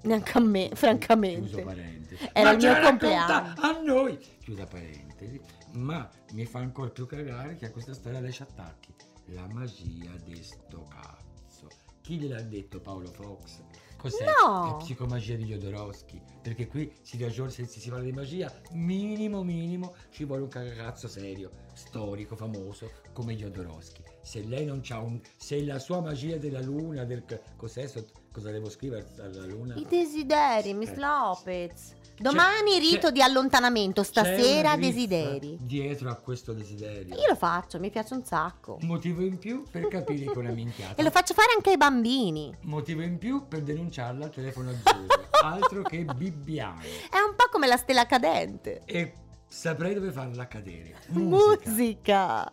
Neanche 0.02 0.32
a 0.36 0.40
me, 0.40 0.70
francamente. 0.74 1.48
chiuso 1.48 1.62
parentesi 1.64 2.28
Era 2.32 2.50
Ma 2.50 2.56
il 2.56 2.56
mio 2.58 2.72
la 2.72 2.80
compleanno. 2.82 3.54
a 3.56 3.80
noi 3.80 4.18
chiusa 4.40 4.66
parentesi 4.66 5.40
ma 5.72 6.10
mi 6.32 6.44
fa 6.44 6.58
ancora 6.58 6.90
più 6.90 7.06
cagare 7.06 7.54
che 7.56 7.66
a 7.66 7.70
questa 7.70 7.94
storia 7.94 8.20
lei 8.20 8.32
ci 8.32 8.42
attacchi 8.42 8.92
la 9.26 9.46
magia 9.48 10.10
di 10.24 10.42
sto 10.42 10.86
cazzo 10.90 11.68
chi 12.02 12.18
gliel'ha 12.18 12.42
detto 12.42 12.80
Paolo 12.80 13.10
Fox? 13.12 13.62
Cos'è? 14.02 14.24
No. 14.24 14.78
È 14.78 14.82
psicomagia 14.82 15.36
di 15.36 15.44
Jodorowsky. 15.44 16.20
Perché 16.42 16.66
qui 16.66 16.92
si 17.02 17.22
ragiona, 17.22 17.50
se 17.50 17.66
si 17.66 17.88
parla 17.88 18.02
di 18.02 18.10
magia, 18.10 18.52
minimo, 18.72 19.44
minimo, 19.44 19.94
ci 20.10 20.24
vuole 20.24 20.42
un 20.42 20.48
cagazzo 20.48 21.06
serio, 21.06 21.50
storico, 21.72 22.34
famoso, 22.34 22.90
come 23.12 23.36
Jodorowsky. 23.36 24.02
Se 24.20 24.42
lei 24.42 24.64
non 24.64 24.80
c'ha 24.82 24.98
un... 24.98 25.20
Se 25.36 25.64
la 25.64 25.78
sua 25.78 26.00
magia 26.00 26.36
della 26.36 26.60
luna, 26.60 27.04
del... 27.04 27.24
Cos'è? 27.54 27.86
sotto- 27.86 28.21
Cosa 28.32 28.50
devo 28.50 28.70
scrivere 28.70 29.06
alla 29.20 29.44
luna? 29.46 29.74
I 29.76 29.86
desideri, 29.88 30.72
Miss 30.74 30.90
Eh. 30.90 30.98
Lopez. 30.98 31.94
Domani 32.16 32.72
C'è- 32.72 32.78
rito 32.78 33.06
c'è- 33.08 33.12
di 33.12 33.20
allontanamento, 33.22 34.02
stasera 34.02 34.76
desideri. 34.76 35.58
Dietro 35.60 36.08
a 36.10 36.14
questo 36.14 36.52
desiderio. 36.52 37.14
Io 37.14 37.26
lo 37.28 37.34
faccio, 37.36 37.78
mi 37.80 37.90
piace 37.90 38.14
un 38.14 38.24
sacco. 38.24 38.78
Motivo 38.82 39.22
in 39.22 39.38
più 39.38 39.64
per 39.70 39.88
capire 39.88 40.26
che 40.26 40.32
è 40.32 40.36
una 40.36 40.50
minchiata. 40.52 40.94
E 41.00 41.02
lo 41.02 41.10
faccio 41.10 41.34
fare 41.34 41.48
anche 41.56 41.70
ai 41.70 41.76
bambini. 41.76 42.54
Motivo 42.62 43.02
in 43.02 43.18
più 43.18 43.46
per 43.48 43.62
denunciarla 43.62 44.26
al 44.26 44.30
telefono 44.30 44.70
azzurro. 44.70 45.28
Altro 45.42 45.82
che 45.82 46.04
bibbiano. 46.04 46.80
È 46.80 47.18
un 47.18 47.34
po' 47.34 47.48
come 47.50 47.66
la 47.66 47.76
stella 47.76 48.06
cadente. 48.06 48.82
E 48.84 49.12
saprei 49.48 49.92
dove 49.94 50.12
farla 50.12 50.46
cadere. 50.46 50.94
Musica. 51.08 52.50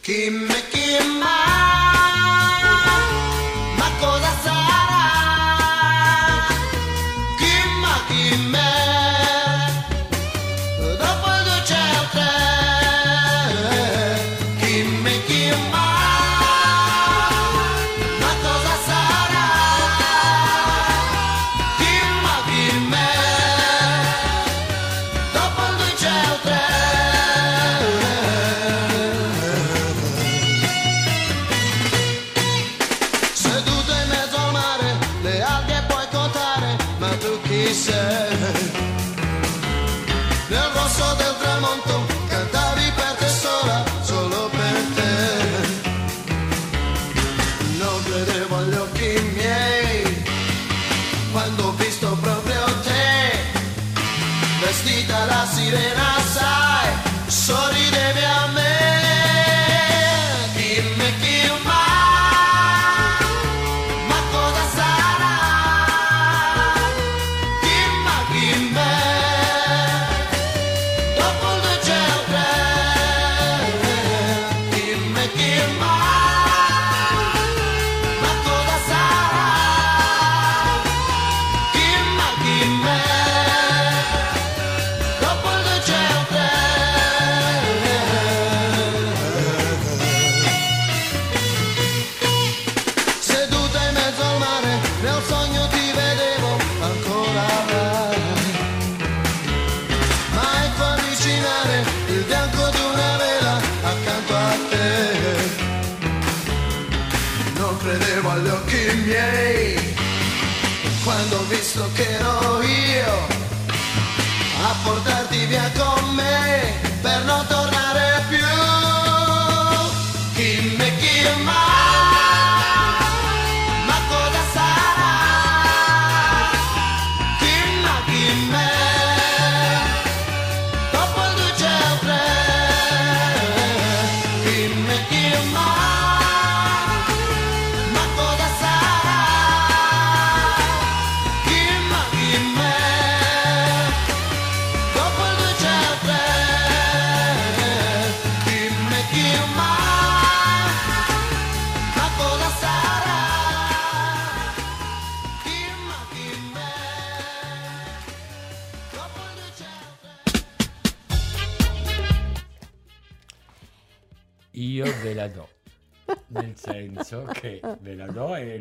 Kim 0.00 0.46
Kim 0.70 1.18
ma, 1.18 1.98
ma 4.00 4.89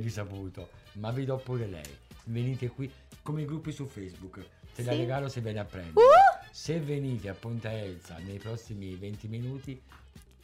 risaputo, 0.10 0.69
ma 0.93 1.12
vi 1.12 1.24
do 1.26 1.38
pure 1.38 1.67
lei. 1.67 1.98
Venite 2.26 2.67
qui 2.69 2.91
come 3.22 3.43
i 3.43 3.45
gruppi 3.45 3.72
su 3.72 3.86
Facebook. 3.86 4.43
Te 4.76 4.84
la 4.84 4.91
Sì. 4.91 4.98
regalo 4.98 5.30
se 5.30 5.41
viene 5.41 5.60
a 5.60 5.65
prendere. 5.65 5.93
Uh! 5.93 6.48
Se 6.52 6.80
venite 6.80 7.30
a 7.30 7.34
Ponta 7.34 7.72
Elsa 7.72 8.17
nei 8.17 8.38
prossimi 8.38 8.95
20 8.95 9.28
minuti, 9.28 9.80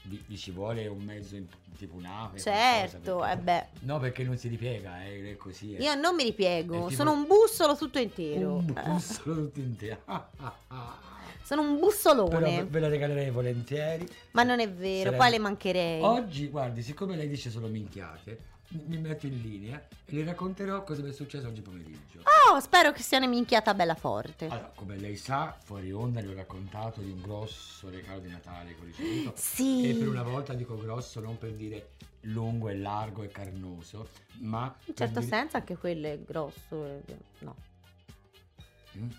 vi, 0.04 0.24
vi 0.28 0.38
ci 0.38 0.52
vuole 0.52 0.86
un 0.88 1.02
mezzo 1.04 1.36
in- 1.36 1.48
tipo 1.78 1.96
un'ape. 1.96 2.40
Certo, 2.40 3.16
qualcosa, 3.18 3.32
eh 3.32 3.38
beh. 3.38 3.66
No, 3.82 4.00
perché 4.00 4.24
non 4.24 4.38
si 4.38 4.48
ripiega, 4.48 5.04
eh, 5.04 5.32
è 5.32 5.36
così. 5.38 5.76
eh. 5.76 5.82
Io 5.82 5.96
non 5.96 6.16
mi 6.16 6.24
ripiego, 6.24 6.90
sono 6.90 7.12
un 7.12 7.26
bussolo 7.26 7.76
tutto 7.76 7.98
intero. 8.00 8.56
Un 8.58 8.74
Eh, 8.78 8.82
bussolo 8.90 9.36
tutto 9.36 9.60
intero. 9.60 10.02
Sono 11.46 11.62
un 11.62 11.76
Però 11.76 11.86
bussolone. 11.86 12.64
ve 12.66 12.80
la 12.80 12.88
regalerei 12.88 13.30
volentieri. 13.30 14.08
Ma 14.32 14.42
non 14.42 14.60
è 14.60 14.68
vero, 14.68 15.04
Sarebbe- 15.12 15.18
poi 15.18 15.30
le 15.30 15.38
mancherei. 15.40 16.02
Oggi, 16.02 16.48
guardi, 16.48 16.82
siccome 16.82 17.16
lei 17.16 17.28
dice 17.28 17.52
solo 17.52 17.68
minchiate, 17.68 18.40
mi 18.70 18.98
metto 18.98 19.26
in 19.28 19.42
linea 19.42 19.82
e 20.06 20.14
le 20.14 20.24
racconterò 20.24 20.84
cosa 20.84 21.02
mi 21.02 21.10
è 21.10 21.14
successo 21.14 21.48
oggi 21.48 21.62
pomeriggio. 21.62 22.24
Oh, 22.52 22.60
spero 22.60 22.92
che 22.92 23.02
sia 23.02 23.18
una 23.18 23.28
minchiata 23.28 23.74
bella 23.74 23.96
forte. 23.96 24.46
Allora, 24.46 24.72
come 24.76 24.98
lei 24.98 25.16
sa, 25.16 25.56
fuori 25.64 25.92
onda 25.92 26.22
le 26.22 26.28
ho 26.30 26.34
raccontato 26.36 27.02
di 27.02 27.12
un 27.12 27.22
grosso 27.22 27.90
regalo 27.90 28.20
di 28.20 28.30
Natale 28.30 28.76
che 28.76 28.82
ho 28.82 28.86
ricevuto. 28.86 29.34
Sì. 29.36 29.90
E 29.90 29.94
per 29.96 30.08
una 30.08 30.24
volta 30.24 30.54
dico 30.54 30.78
grosso 30.78 31.20
non 31.20 31.38
per 31.38 31.54
dire 31.54 31.92
lungo 32.22 32.70
e 32.70 32.78
largo 32.78 33.24
e 33.24 33.28
carnoso, 33.30 34.10
ma... 34.40 34.74
In 34.86 34.96
certo 34.96 35.20
dire- 35.20 35.32
senso 35.32 35.58
anche 35.58 35.78
quello 35.78 36.08
è 36.08 36.20
grosso. 36.20 36.86
e- 36.86 37.04
No. 37.40 37.56
Mm? 38.98 39.10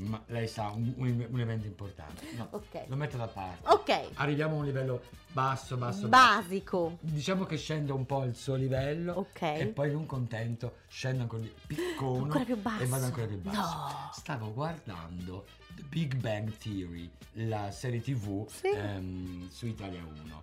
Ma 0.00 0.22
lei 0.28 0.48
sa, 0.48 0.68
un, 0.70 0.92
un- 0.96 1.26
un 1.30 1.40
evento 1.40 1.66
importante. 1.66 2.26
No, 2.36 2.48
Ok. 2.52 2.84
Lo 2.86 2.96
metto 2.96 3.16
da 3.16 3.26
parte. 3.28 3.68
Ok. 3.68 4.10
Arriviamo 4.14 4.56
a 4.56 4.58
un 4.60 4.64
livello 4.64 5.02
basso, 5.32 5.76
basso, 5.76 6.08
basso. 6.08 6.38
Basico. 6.40 6.96
Diciamo 7.00 7.44
che 7.44 7.56
scendo 7.56 7.94
un 7.94 8.06
po' 8.06 8.24
il 8.24 8.34
suo 8.34 8.54
livello 8.54 9.12
Ok. 9.14 9.42
e 9.42 9.66
poi 9.66 9.92
non 9.92 10.06
contento 10.06 10.76
scendo 10.88 11.22
ancora 11.22 11.42
di 11.42 11.52
piccone 11.66 12.22
Ancora 12.22 12.44
più 12.44 12.56
basso. 12.56 12.82
e 12.82 12.86
vado 12.86 13.04
ancora 13.04 13.26
più 13.26 13.40
basso. 13.40 13.58
No. 13.60 14.10
Stavo 14.12 14.52
guardando 14.52 15.46
The 15.74 15.82
Big 15.88 16.14
Bang 16.16 16.56
Theory, 16.56 17.10
la 17.34 17.70
serie 17.70 18.00
TV 18.00 18.48
Sì. 18.48 18.68
ehm, 18.68 19.48
su 19.50 19.66
Italia 19.66 20.02
1. 20.02 20.42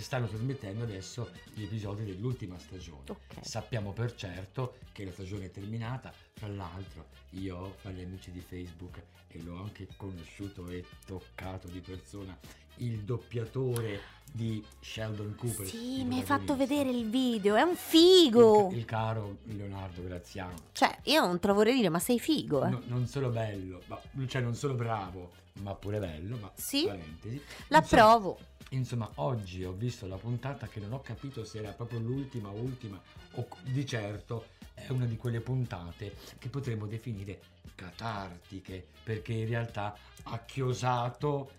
Stanno 0.00 0.26
trasmettendo 0.26 0.84
adesso 0.84 1.30
gli 1.54 1.62
episodi 1.64 2.04
dell'ultima 2.04 2.58
stagione. 2.58 3.02
Ok. 3.08 3.18
Sappiamo 3.40 3.92
per 3.92 4.14
certo 4.14 4.76
che 4.92 5.04
la 5.04 5.12
stagione 5.12 5.46
è 5.46 5.50
terminata. 5.50 6.12
Tra 6.34 6.48
l'altro, 6.48 7.06
io 7.30 7.74
fra 7.78 7.90
gli 7.90 8.02
amici 8.02 8.30
di 8.30 8.40
Facebook 8.40 9.02
e 9.28 9.42
l'ho 9.42 9.56
anche 9.60 9.86
conosciuto 9.96 10.68
e 10.68 10.84
toccato 11.06 11.68
di 11.68 11.80
persona 11.80 12.36
il 12.80 13.00
doppiatore 13.00 14.00
di 14.32 14.64
Sheldon 14.80 15.34
Cooper. 15.36 15.66
Sì, 15.66 16.04
mi 16.04 16.18
hai 16.18 16.22
fatto 16.24 16.54
vedere 16.56 16.90
il 16.90 17.08
video, 17.10 17.56
è 17.56 17.62
un 17.62 17.74
figo. 17.74 18.68
Il, 18.70 18.78
il 18.78 18.84
caro 18.84 19.38
Leonardo 19.44 20.02
Graziano. 20.04 20.54
Cioè, 20.72 20.98
io 21.04 21.26
non 21.26 21.38
lo 21.42 21.54
vorrei 21.54 21.74
dire, 21.74 21.88
ma 21.88 21.98
sei 21.98 22.20
figo, 22.20 22.64
eh. 22.64 22.68
No- 22.70 22.82
non 22.86 23.06
solo 23.08 23.30
bello, 23.30 23.82
ma, 23.86 24.00
cioè 24.26 24.40
non 24.42 24.54
solo 24.54 24.74
bravo, 24.74 25.32
ma 25.62 25.74
pure 25.74 25.98
bello, 25.98 26.36
ma 26.36 26.52
Sì. 26.54 26.84
parentesi. 26.86 27.42
La 27.68 27.78
Insomma, 27.78 28.02
provo. 28.02 28.38
Insomma, 28.70 29.10
oggi 29.16 29.64
ho 29.64 29.72
visto 29.72 30.06
la 30.06 30.16
puntata 30.16 30.66
che 30.66 30.78
non 30.80 30.92
ho 30.92 31.00
capito 31.00 31.44
se 31.44 31.58
era 31.58 31.70
proprio 31.70 31.98
l'ultima, 32.00 32.50
ultima, 32.50 33.00
o 33.32 33.48
di 33.62 33.86
certo 33.86 34.48
è 34.74 34.90
una 34.90 35.06
di 35.06 35.16
quelle 35.16 35.40
puntate 35.40 36.14
che 36.38 36.48
potremmo 36.48 36.86
definire 36.86 37.40
catartiche, 37.74 38.86
perché 39.02 39.32
in 39.32 39.48
realtà 39.48 39.96
ha 40.24 40.38
chiosato 40.40 41.50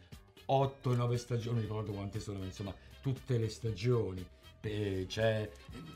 8-9 0.47 1.15
stagioni, 1.15 1.55
non 1.55 1.61
ricordo 1.61 1.91
quante 1.93 2.19
sono, 2.19 2.39
ma 2.39 2.45
insomma, 2.45 2.73
tutte 3.01 3.37
le 3.37 3.49
stagioni. 3.49 4.25
C'è 4.61 5.49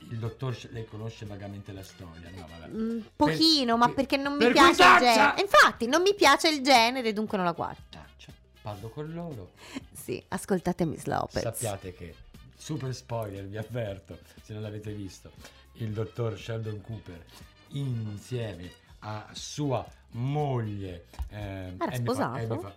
il 0.09 0.17
dottor, 0.17 0.57
lei 0.71 0.85
conosce 0.85 1.25
vagamente 1.25 1.73
la 1.73 1.83
storia, 1.83 2.29
no? 2.29 2.47
Vabbè. 2.47 2.67
Mm, 2.73 2.99
pochino, 3.15 3.75
ma 3.75 3.87
per- 3.87 3.95
perché 3.95 4.15
non 4.15 4.33
mi 4.33 4.39
per 4.39 4.53
piace 4.53 4.83
il 4.83 4.99
genere. 4.99 5.41
Infatti, 5.41 5.85
non 5.85 6.01
mi 6.01 6.15
piace 6.15 6.47
il 6.47 6.61
genere, 6.63 7.11
dunque 7.11 7.35
non 7.35 7.45
la 7.45 7.51
guardo. 7.51 7.81
Taccia, 7.89 8.31
Parlo 8.63 8.87
con 8.87 9.11
loro. 9.13 9.51
Sì, 9.91 10.23
ascoltate 10.29 10.85
Miss 10.85 11.03
Lopez. 11.03 11.41
Sappiate 11.41 11.93
che, 11.93 12.15
super 12.55 12.95
spoiler, 12.95 13.45
vi 13.45 13.57
avverto, 13.57 14.17
se 14.41 14.53
non 14.53 14.61
l'avete 14.61 14.93
visto, 14.93 15.31
il 15.73 15.91
dottor 15.91 16.39
Sheldon 16.39 16.79
Cooper 16.79 17.25
insieme 17.71 18.71
a 18.99 19.27
sua 19.33 19.85
moglie 20.11 21.07
ehm, 21.27 21.75
Era 21.75 21.91
Amy 21.91 21.95
sposato? 21.97 22.33
Fa- 22.33 22.53
Amy 22.53 22.61
Fa- 22.61 22.75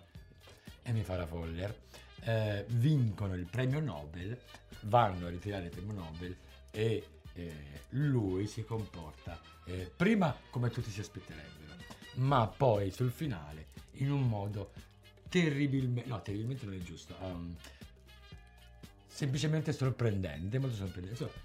Amy 0.89 1.01
Farrah 1.03 1.25
Fowler 1.25 1.79
eh, 2.23 2.65
vincono 2.67 3.33
il 3.35 3.45
premio 3.45 3.79
Nobel, 3.79 4.37
vanno 4.81 5.27
a 5.27 5.29
ritirare 5.29 5.65
il 5.65 5.69
premio 5.69 5.93
Nobel 5.93 6.35
e 6.71 7.07
eh, 7.31 7.53
lui 7.91 8.45
si 8.47 8.65
comporta 8.65 9.39
eh, 9.63 9.89
prima 9.95 10.35
come 10.49 10.69
tutti 10.69 10.91
si 10.91 10.99
aspetterebbero, 10.99 11.75
ma 12.15 12.45
poi 12.45 12.91
sul 12.91 13.11
finale 13.11 13.67
in 13.99 14.11
un 14.11 14.27
modo 14.27 14.71
terribilmente, 15.29 16.09
no 16.09 16.21
terribilmente 16.21 16.65
non 16.65 16.73
è 16.75 16.79
giusto, 16.79 17.15
ehm, 17.21 17.55
semplicemente 19.07 19.71
sorprendente, 19.73 20.59
molto 20.59 20.75
sorprendente. 20.75 21.23
Insomma, 21.23 21.41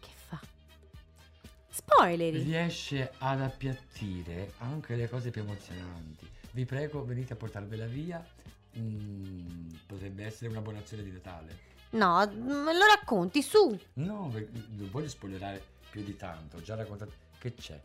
Che 0.00 0.08
fa? 0.28 0.40
Spoileri. 1.68 2.42
riesce 2.42 3.12
ad 3.18 3.40
appiattire 3.40 4.52
anche 4.58 4.96
le 4.96 5.08
cose 5.08 5.30
più 5.30 5.42
emozionanti. 5.42 6.28
Vi 6.52 6.64
prego, 6.64 7.04
venite 7.04 7.32
a 7.32 7.36
portarvela 7.36 7.86
via. 7.86 8.24
Mm, 8.78 9.68
potrebbe 9.86 10.24
essere 10.24 10.48
una 10.50 10.60
buona 10.62 10.78
azione 10.78 11.02
di 11.02 11.10
Natale. 11.10 11.70
No, 11.90 12.26
me 12.26 12.72
lo 12.72 12.86
racconti 12.86 13.42
su. 13.42 13.78
No, 13.94 14.32
non 14.32 14.88
voglio 14.90 15.08
spoilerare 15.08 15.62
più 15.90 16.02
di 16.02 16.16
tanto. 16.16 16.56
Ho 16.56 16.62
già 16.62 16.74
raccontato. 16.74 17.12
Che 17.38 17.54
c'è? 17.54 17.78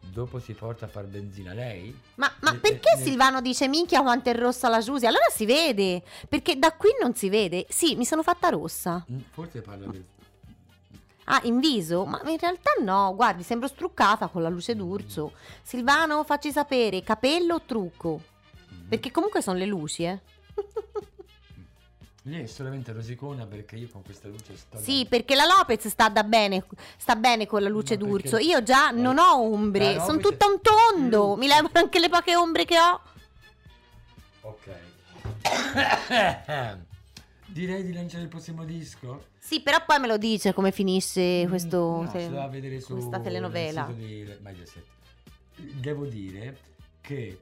Dopo 0.00 0.38
si 0.38 0.52
porta 0.54 0.86
a 0.86 0.88
far 0.88 1.04
benzina 1.04 1.52
lei? 1.52 1.96
Ma, 2.16 2.30
ma 2.40 2.52
Ne- 2.52 2.58
perché 2.58 2.96
ne- 2.96 3.02
Silvano 3.02 3.40
dice 3.40 3.68
minchia 3.68 4.00
quanto 4.02 4.30
è 4.30 4.34
rossa 4.34 4.68
la 4.68 4.80
Giusia? 4.80 5.08
Allora 5.08 5.26
si 5.32 5.44
vede. 5.46 6.02
Perché 6.28 6.58
da 6.58 6.72
qui 6.72 6.90
non 7.00 7.14
si 7.14 7.28
vede. 7.28 7.66
Sì, 7.68 7.94
mi 7.96 8.04
sono 8.04 8.22
fatta 8.22 8.48
rossa. 8.48 9.04
Mm, 9.10 9.18
Forse 9.32 9.60
parla 9.60 9.86
del. 9.86 10.04
Ah, 11.24 11.40
in 11.44 11.60
viso? 11.60 12.06
Ma 12.06 12.20
in 12.26 12.38
realtà 12.38 12.70
no, 12.80 13.12
guardi, 13.14 13.42
sembro 13.42 13.68
struccata 13.68 14.28
con 14.28 14.40
la 14.42 14.48
luce 14.48 14.74
d'urso. 14.74 15.32
Silvano, 15.62 16.24
facci 16.24 16.50
sapere, 16.50 17.02
capello 17.02 17.56
o 17.56 17.62
trucco? 17.66 18.20
Mm. 18.74 18.88
Perché 18.88 19.10
comunque 19.10 19.42
sono 19.42 19.58
le 19.58 19.66
luci, 19.66 20.04
eh. 20.04 20.18
Lei 22.22 22.42
è 22.42 22.46
solamente 22.46 22.92
rosicona 22.92 23.46
perché 23.46 23.76
io 23.76 23.88
con 23.88 24.02
questa 24.02 24.28
luce 24.28 24.56
sto. 24.56 24.78
Sì, 24.78 25.06
perché 25.08 25.34
la 25.34 25.44
Lopez 25.46 25.86
sta 25.86 26.08
da 26.08 26.24
bene, 26.24 26.64
sta 26.98 27.16
bene 27.16 27.46
con 27.46 27.62
la 27.62 27.68
luce 27.68 27.96
d'urso. 27.96 28.36
Io 28.38 28.62
già 28.62 28.90
La- 28.92 29.00
non 29.00 29.18
ho 29.18 29.40
ombre, 29.40 29.94
la 29.94 30.00
sono 30.04 30.18
Lopez 30.18 30.30
tutta 30.30 30.46
un 30.46 30.60
tondo. 30.60 31.36
Mm. 31.36 31.38
Mi 31.38 31.46
levano 31.46 31.70
anche 31.74 31.98
le 32.00 32.08
poche 32.08 32.36
ombre 32.36 32.64
che 32.64 32.78
ho. 32.78 33.00
Ok. 34.42 34.68
Direi 37.46 37.82
di 37.82 37.92
lanciare 37.94 38.24
il 38.24 38.28
prossimo 38.28 38.64
disco. 38.64 39.28
Sì, 39.38 39.62
però 39.62 39.82
poi 39.86 39.98
me 40.00 40.06
lo 40.06 40.18
dice 40.18 40.52
come 40.52 40.70
finisce 40.70 41.46
Mm, 41.46 41.48
questo 41.48 42.02
no, 42.02 42.10
te- 42.10 42.28
vedere 42.50 42.80
su 42.80 42.92
questa 42.94 43.20
telenovela. 43.20 43.90
di. 43.94 44.26
Devo 45.56 46.04
dire 46.04 46.58
che 47.00 47.40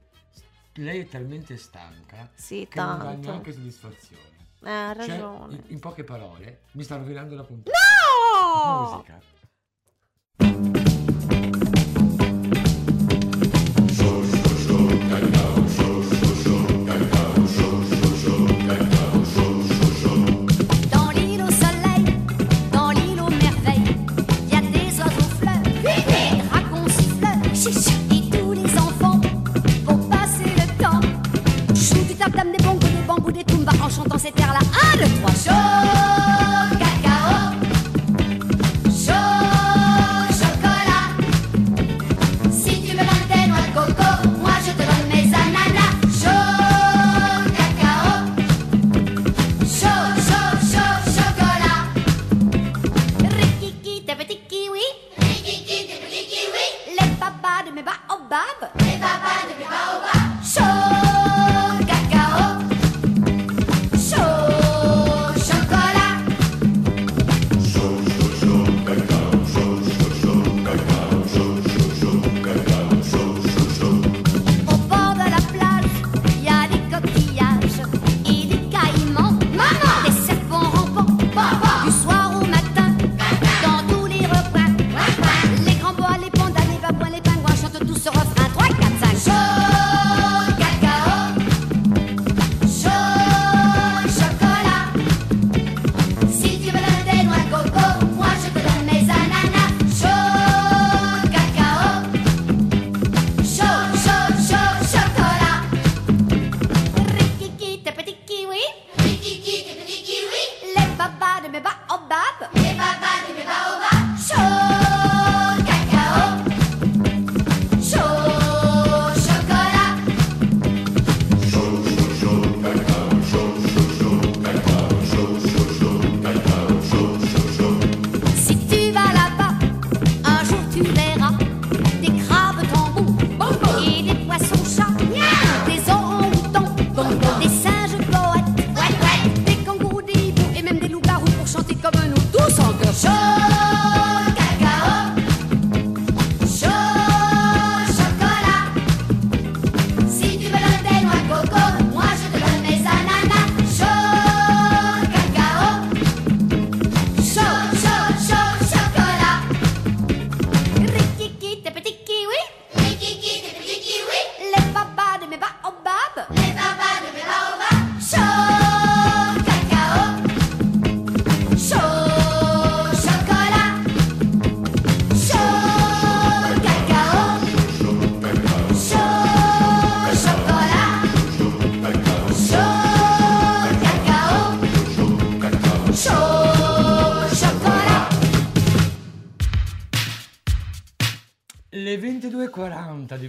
lei 0.74 1.00
è 1.00 1.08
talmente 1.08 1.56
stanca 1.56 2.30
Sì, 2.34 2.66
che 2.70 2.78
non 2.78 2.98
dà 2.98 3.04
tanto. 3.04 3.28
neanche 3.30 3.52
soddisfazione. 3.52 4.34
Eh, 4.64 4.70
ha 4.70 4.94
Cioè, 4.94 5.06
ragione. 5.08 5.54
in, 5.54 5.62
in 5.68 5.78
poche 5.80 6.04
parole, 6.04 6.60
mi 6.72 6.82
sta 6.82 6.96
rovinando 6.96 7.34
la 7.34 7.44
puntata. 7.44 7.76
No! 7.76 8.90
Musica. 8.92 9.20
Chantant 34.06 34.18
cet 34.18 34.38
air-là. 34.40 34.60
Un, 34.60 34.96
deux, 34.96 35.10
trois, 35.20 35.34
chaud, 35.34 36.25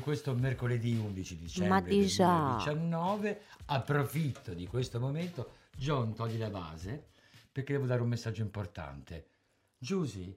questo 0.08 0.34
mercoledì 0.34 0.96
11 0.96 1.38
dicembre 1.38 1.68
Ma 1.68 1.82
di 1.82 2.08
già. 2.08 2.56
2019 2.56 3.42
approfitto 3.66 4.54
di 4.54 4.66
questo 4.66 5.02
momento 5.02 5.56
John 5.76 6.14
togli 6.14 6.38
la 6.38 6.50
base 6.50 7.10
perché 7.52 7.74
devo 7.74 7.88
dare 7.88 8.02
un 8.02 8.08
messaggio 8.08 8.42
importante 8.42 9.32
Giusy 9.78 10.34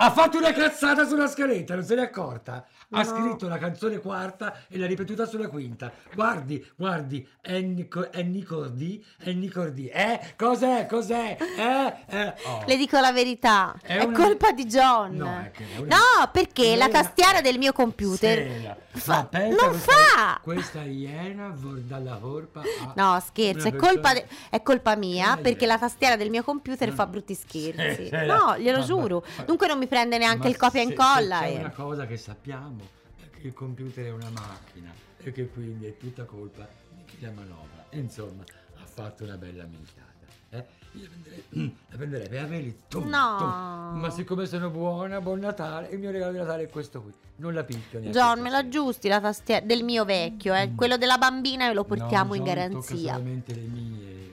ha 0.00 0.10
fatto 0.10 0.38
una 0.38 0.52
cazzata 0.52 1.06
sulla 1.06 1.26
scaletta 1.26 1.74
non 1.74 1.84
se 1.84 1.94
n'è 1.94 2.02
accorta 2.02 2.66
ha 2.90 3.02
No. 3.02 3.04
scritto 3.04 3.48
la 3.48 3.58
canzone 3.58 3.98
quarta 3.98 4.60
e 4.68 4.78
l'ha 4.78 4.86
ripetuta 4.86 5.26
sulla 5.26 5.48
quinta 5.48 5.92
guardi 6.14 6.64
guardi 6.76 7.26
Ennico 7.42 8.10
Ennicordi 8.12 9.04
Ennicordi 9.20 9.88
eh 9.88 10.20
cos'è 10.36 10.86
cos'è 10.86 11.36
eh, 11.38 11.94
eh. 12.16 12.34
Oh. 12.44 12.62
Le 12.66 12.76
dico 12.76 12.98
la 13.00 13.12
verità, 13.12 13.74
È 13.82 13.96
è, 13.98 14.04
una- 14.04 14.16
colpa 14.18 14.52
di 14.52 14.64
John. 14.66 15.16
No, 15.16 15.38
è 15.38 15.50
è 15.50 15.78
una- 15.78 15.96
No, 15.96 16.30
perché 16.32 16.76
la 16.76 16.88
tastiera 16.88 17.40
del 17.40 17.58
mio 17.58 17.72
computer 17.72 18.36
Sera. 18.38 18.76
fa- 18.92 19.24
pensa 19.24 19.60
non 19.62 19.70
questa, 19.70 19.92
fa. 19.92 20.40
Questa 20.42 20.82
iena 20.82 21.54
dalla 21.58 22.16
colpa 22.20 22.62
No, 22.94 23.20
scherzo, 23.24 23.68
è 23.68 23.74
colpa, 23.76 24.12
de- 24.14 24.26
è 24.50 24.62
colpa 24.62 24.96
mia 24.96 25.36
Eh, 25.36 25.40
perché 25.40 25.64
eh. 25.64 25.68
la 25.68 25.78
tastiera 25.78 26.16
del 26.16 26.30
mio 26.30 26.42
computer 26.42 26.86
Non- 26.88 26.96
fa 26.96 27.06
brutti 27.06 27.34
scherzi. 27.34 28.08
Eh, 28.08 28.22
eh, 28.22 28.26
No, 28.26 28.56
glielo 28.58 28.78
ma- 28.78 28.84
giuro. 28.84 29.24
Dunque 29.44 29.66
non 29.66 29.78
mi 29.78 29.86
prende 29.88 30.18
neanche 30.18 30.44
Ma 30.44 30.48
il 30.48 30.56
copia 30.56 30.80
e 30.80 30.84
incolla. 30.84 31.38
se 31.40 31.44
C'è 31.46 31.54
eh. 31.54 31.58
una 31.58 31.70
cosa 31.70 32.06
che 32.06 32.16
sappiamo 32.16 32.88
è 33.20 33.28
che 33.30 33.46
il 33.48 33.52
computer 33.54 34.04
è 34.06 34.10
una 34.12 34.30
macchina 34.30 34.92
e 35.20 35.32
che 35.32 35.48
quindi 35.48 35.86
è 35.86 35.96
tutta 35.96 36.24
colpa 36.24 36.68
di 36.94 37.04
chi 37.06 37.16
la 37.20 37.32
manovra. 37.32 37.86
E 37.90 37.98
insomma, 37.98 38.42
ha 38.76 38.86
fatto 38.86 39.24
una 39.24 39.36
bella 39.36 39.64
militata. 39.64 40.06
Eh? 40.50 40.64
Io 40.92 41.02
la 41.02 41.08
prenderei, 41.10 41.44
la 41.90 41.96
prenderei 41.96 42.28
per 42.28 42.42
averli 42.44 42.80
tum, 42.88 43.08
No. 43.08 43.36
tum. 43.38 44.00
Ma 44.00 44.10
siccome 44.10 44.46
sono 44.46 44.70
buona, 44.70 45.20
buon 45.20 45.40
Natale, 45.40 45.88
il 45.88 45.98
mio 45.98 46.10
regalo 46.10 46.32
di 46.32 46.38
Natale 46.38 46.62
è 46.64 46.68
questo 46.70 47.02
qui. 47.02 47.12
Non 47.36 47.52
la 47.54 47.62
picchio 47.64 47.98
neanche. 48.00 48.18
John, 48.18 48.38
me 48.40 48.44
la 48.50 48.56
stasera. 48.58 48.66
aggiusti 48.66 49.08
la 49.08 49.20
tastiera 49.20 49.64
del 49.66 49.84
mio 49.84 50.04
vecchio, 50.04 50.54
eh. 50.54 50.72
quello 50.74 50.96
della 50.96 51.18
bambina 51.18 51.70
lo 51.72 51.84
portiamo 51.84 52.30
No, 52.30 52.34
in 52.34 52.44
John 52.44 52.54
Tocca 52.54 52.54
garanzia. 52.68 53.12
solamente 53.12 53.54
le 53.54 53.60
mie. 53.60 54.27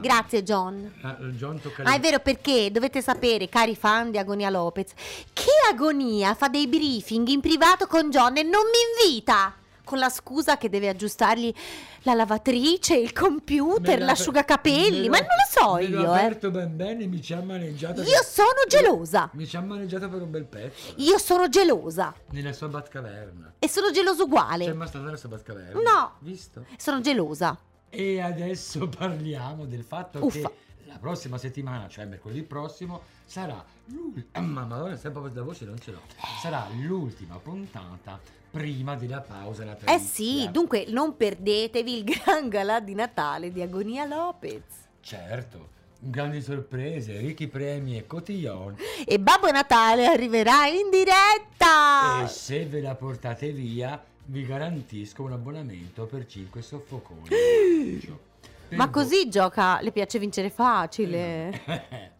Grazie 0.00 0.42
John. 0.42 0.92
Ah, 1.02 1.16
John 1.30 1.60
Ah, 1.82 1.94
è 1.94 2.00
vero 2.00 2.18
perché 2.20 2.70
dovete 2.70 3.00
sapere, 3.02 3.48
cari 3.48 3.76
fan 3.76 4.10
di 4.10 4.18
Agonia 4.18 4.50
Lopez, 4.50 4.92
che 5.32 5.50
Agonia 5.70 6.34
fa 6.34 6.48
dei 6.48 6.66
briefing 6.66 7.26
in 7.28 7.40
privato 7.40 7.86
con 7.86 8.10
John 8.10 8.36
e 8.36 8.42
non 8.42 8.62
mi 8.64 9.08
invita. 9.10 9.54
Con 9.84 9.98
la 9.98 10.08
scusa 10.08 10.58
che 10.58 10.68
deve 10.68 10.88
aggiustargli 10.88 11.54
la 12.02 12.14
lavatrice, 12.14 12.96
il 12.96 13.12
computer, 13.12 14.00
l'asciugacapelli, 14.00 15.08
ma 15.08 15.18
non 15.18 15.28
lo 15.28 15.46
so 15.48 15.74
me 15.74 15.86
l'ho 15.86 16.00
io, 16.02 16.12
eh. 16.12 16.18
aperto 16.18 16.50
ben 16.50 16.76
bene 16.76 17.06
mi 17.06 17.22
ci 17.22 17.32
ha 17.34 17.40
maneggiato. 17.40 18.02
Io 18.02 18.22
sono 18.24 18.64
gelosa. 18.66 19.30
Mi 19.34 19.46
ci 19.46 19.56
ha 19.56 19.60
maneggiato 19.60 20.08
per 20.08 20.22
un 20.22 20.30
bel 20.32 20.44
pezzo. 20.44 20.92
Io 20.96 21.18
sono 21.18 21.48
gelosa. 21.48 22.12
Nella 22.30 22.52
sua 22.52 22.66
Batcaverna. 22.66 23.54
E 23.60 23.68
sono 23.68 23.92
geloso 23.92 24.16
C'è 24.16 24.22
uguale. 24.24 24.72
mai 24.74 24.88
stata 24.88 25.04
nella 25.04 25.16
sua 25.16 25.28
Batcaverna? 25.28 25.80
No. 25.80 26.12
Visto? 26.18 26.64
Sono 26.76 27.00
gelosa. 27.00 27.56
E 27.90 28.20
adesso 28.20 28.88
parliamo 28.90 29.64
del 29.64 29.82
fatto 29.84 30.24
Uffa. 30.24 30.48
che 30.48 30.54
la 30.86 30.98
prossima 30.98 31.38
settimana, 31.38 31.88
cioè 31.88 32.04
mercoledì 32.04 32.42
prossimo, 32.42 33.02
sarà 33.24 33.64
l'ultima. 33.86 34.66
Ora 34.82 34.96
sempre 34.96 35.30
la 35.32 35.42
voce 35.42 35.64
non 35.64 35.78
ce 35.78 35.90
l'ho. 35.92 36.00
Sarà 36.40 36.66
l'ultima 36.82 37.36
puntata 37.38 38.18
prima 38.50 38.94
della 38.96 39.20
pausa 39.20 39.62
Eh 39.62 39.66
natalizia. 39.66 39.98
sì, 40.08 40.48
dunque 40.50 40.86
non 40.88 41.16
perdetevi 41.16 41.96
il 41.98 42.04
gran 42.04 42.48
galà 42.48 42.80
di 42.80 42.94
Natale 42.94 43.50
di 43.52 43.60
Agonia 43.60 44.06
Lopez. 44.06 44.62
Certo, 45.00 45.68
grandi 45.98 46.40
sorprese, 46.40 47.18
ricchi 47.18 47.48
premi 47.48 47.98
e 47.98 48.06
cotillon. 48.06 48.76
E 49.04 49.18
Babbo 49.20 49.50
Natale 49.50 50.06
arriverà 50.06 50.66
in 50.68 50.88
diretta! 50.90 52.22
E 52.24 52.28
se 52.28 52.64
ve 52.64 52.80
la 52.80 52.94
portate 52.94 53.50
via, 53.52 54.02
vi 54.26 54.44
garantisco 54.44 55.22
un 55.22 55.32
abbonamento 55.32 56.06
per 56.06 56.26
5 56.26 56.62
soffoconi. 56.62 57.28
Per 57.28 58.76
Ma 58.76 58.86
voi- 58.86 58.92
così 58.92 59.28
gioca, 59.28 59.80
le 59.80 59.92
piace 59.92 60.18
vincere 60.18 60.50
facile. 60.50 61.62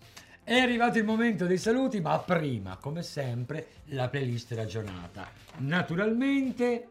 È 0.45 0.57
arrivato 0.57 0.99
il 0.99 1.05
momento 1.05 1.45
dei 1.47 1.59
saluti, 1.59 2.01
ma 2.01 2.17
prima, 2.21 2.77
come 2.77 3.03
sempre, 3.03 3.67
la 3.87 4.09
playlist 4.09 4.53
ragionata. 4.53 5.29
Naturalmente, 5.57 6.91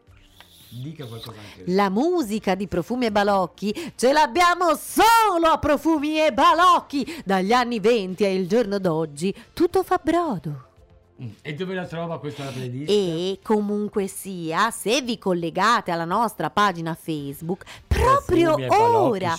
dica 0.68 1.06
qualcosa 1.06 1.40
anche 1.40 1.62
lei. 1.64 1.74
La 1.74 1.88
musica 1.88 2.54
di 2.54 2.68
Profumi 2.68 3.06
e 3.06 3.12
Balocchi 3.12 3.92
ce 3.96 4.12
l'abbiamo 4.12 4.74
solo 4.74 5.46
a 5.46 5.58
Profumi 5.58 6.20
e 6.20 6.34
Balocchi 6.34 7.22
dagli 7.24 7.52
anni 7.52 7.80
20 7.80 8.24
e 8.24 8.34
il 8.34 8.46
giorno 8.46 8.78
d'oggi. 8.78 9.34
Tutto 9.54 9.82
fa 9.82 9.98
brodo. 10.02 10.65
E 11.40 11.54
dove 11.54 11.74
la 11.74 11.86
trova 11.86 12.18
questa 12.20 12.44
playlist? 12.44 12.90
E 12.90 13.38
comunque 13.42 14.06
sia, 14.06 14.70
se 14.70 15.00
vi 15.00 15.18
collegate 15.18 15.90
alla 15.90 16.04
nostra 16.04 16.50
pagina 16.50 16.94
Facebook, 16.94 17.64
proprio 17.86 18.54
Profumi 18.54 18.64
e 18.64 18.68
balocchi 18.68 19.24
ora, 19.24 19.38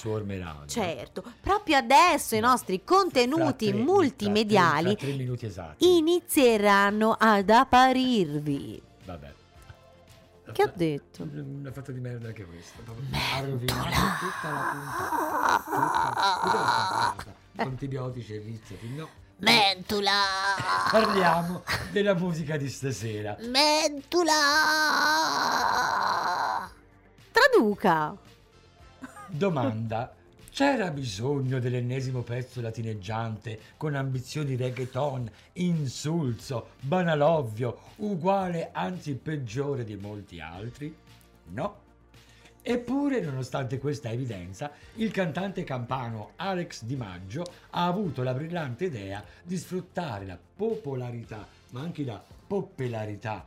certo, 0.66 1.24
proprio 1.40 1.78
adesso 1.78 2.36
i 2.36 2.40
nostri 2.40 2.84
contenuti 2.84 3.70
tre- 3.70 3.78
multimediali 3.78 4.96
Fra 4.96 5.06
tre, 5.08 5.12
minuti 5.14 5.46
esatti. 5.46 5.98
inizieranno 5.98 7.16
ad 7.20 7.48
apparirvi. 7.50 8.82
Vabbè. 9.06 9.34
Che 10.52 10.64
ho 10.64 10.72
detto? 10.74 11.28
Una 11.32 11.72
fatta 11.72 11.92
di 11.92 12.00
merda 12.00 12.28
anche 12.30 12.46
questa. 12.46 12.80
proprio 12.84 13.06
Ha 13.12 13.42
rovinato 13.42 13.90
tutta 14.20 14.50
la 14.50 14.62
puntata. 14.72 15.64
Tutta, 15.64 16.40
tutta 16.42 16.58
la 16.58 17.14
puntata. 17.14 17.36
Antibiotici 17.70 18.34
e 18.34 18.38
rizzati, 18.40 18.90
no. 18.96 19.10
Mentula! 19.40 20.24
Parliamo 20.90 21.62
della 21.92 22.16
musica 22.16 22.58
di 22.58 22.68
stasera. 22.70 23.38
Mentula! 23.42 24.34
Traduca! 27.32 28.18
Domanda. 29.28 30.12
C'era 30.50 30.90
bisogno 30.90 31.60
dell'ennesimo 31.60 32.24
pezzo 32.24 32.62
latineggiante 32.62 33.60
con 33.78 33.94
ambizioni 33.94 34.56
reggaeton, 34.56 35.30
insulso, 35.54 36.70
banalovvio, 36.80 37.78
uguale 37.98 38.70
anzi 38.72 39.14
peggiore 39.14 39.84
di 39.84 39.96
molti 39.98 40.40
altri? 40.40 40.98
No. 41.50 41.86
Eppure, 42.70 43.22
nonostante 43.22 43.80
questa 43.80 44.12
evidenza, 44.12 44.72
il 44.96 45.10
cantante 45.12 45.64
campano 45.64 46.32
Alex 46.36 46.84
Di 46.84 46.98
Maggio 46.98 47.46
ha 47.70 47.86
avuto 47.86 48.24
la 48.24 48.34
brillante 48.34 48.84
idea 48.84 49.24
di 49.42 49.56
sfruttare 49.56 50.26
la 50.26 50.38
popolarità, 50.58 51.48
ma 51.70 51.80
anche 51.80 52.04
la 52.04 52.22
popolarità 52.48 53.46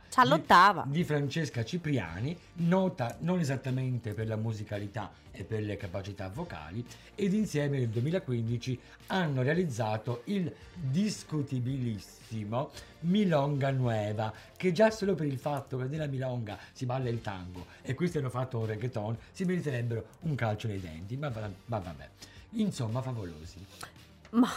di, 0.85 0.91
di 0.99 1.03
Francesca 1.03 1.65
Cipriani, 1.65 2.37
nota 2.53 3.17
non 3.21 3.39
esattamente 3.39 4.13
per 4.13 4.27
la 4.27 4.35
musicalità 4.35 5.11
e 5.31 5.43
per 5.43 5.63
le 5.63 5.75
capacità 5.75 6.29
vocali, 6.29 6.85
ed 7.15 7.33
insieme 7.33 7.79
nel 7.79 7.89
2015 7.89 8.79
hanno 9.07 9.41
realizzato 9.41 10.21
il 10.25 10.53
discutibilissimo 10.73 12.69
Milonga 13.01 13.71
Nueva, 13.71 14.31
che 14.55 14.71
già 14.71 14.91
solo 14.91 15.15
per 15.15 15.25
il 15.25 15.39
fatto 15.39 15.77
che 15.77 15.85
nella 15.85 16.05
Milonga 16.05 16.57
si 16.71 16.85
balla 16.85 17.09
il 17.09 17.21
tango 17.21 17.65
e 17.81 17.95
questi 17.95 18.19
hanno 18.19 18.29
fatto 18.29 18.59
un 18.59 18.67
reggaeton, 18.67 19.17
si 19.31 19.43
meriterebbero 19.45 20.05
un 20.21 20.35
calcio 20.35 20.67
nei 20.67 20.79
denti, 20.79 21.17
ma, 21.17 21.29
va- 21.29 21.49
ma 21.65 21.79
vabbè. 21.79 22.09
Insomma, 22.51 23.01
favolosi. 23.01 23.65
Ma 24.31 24.49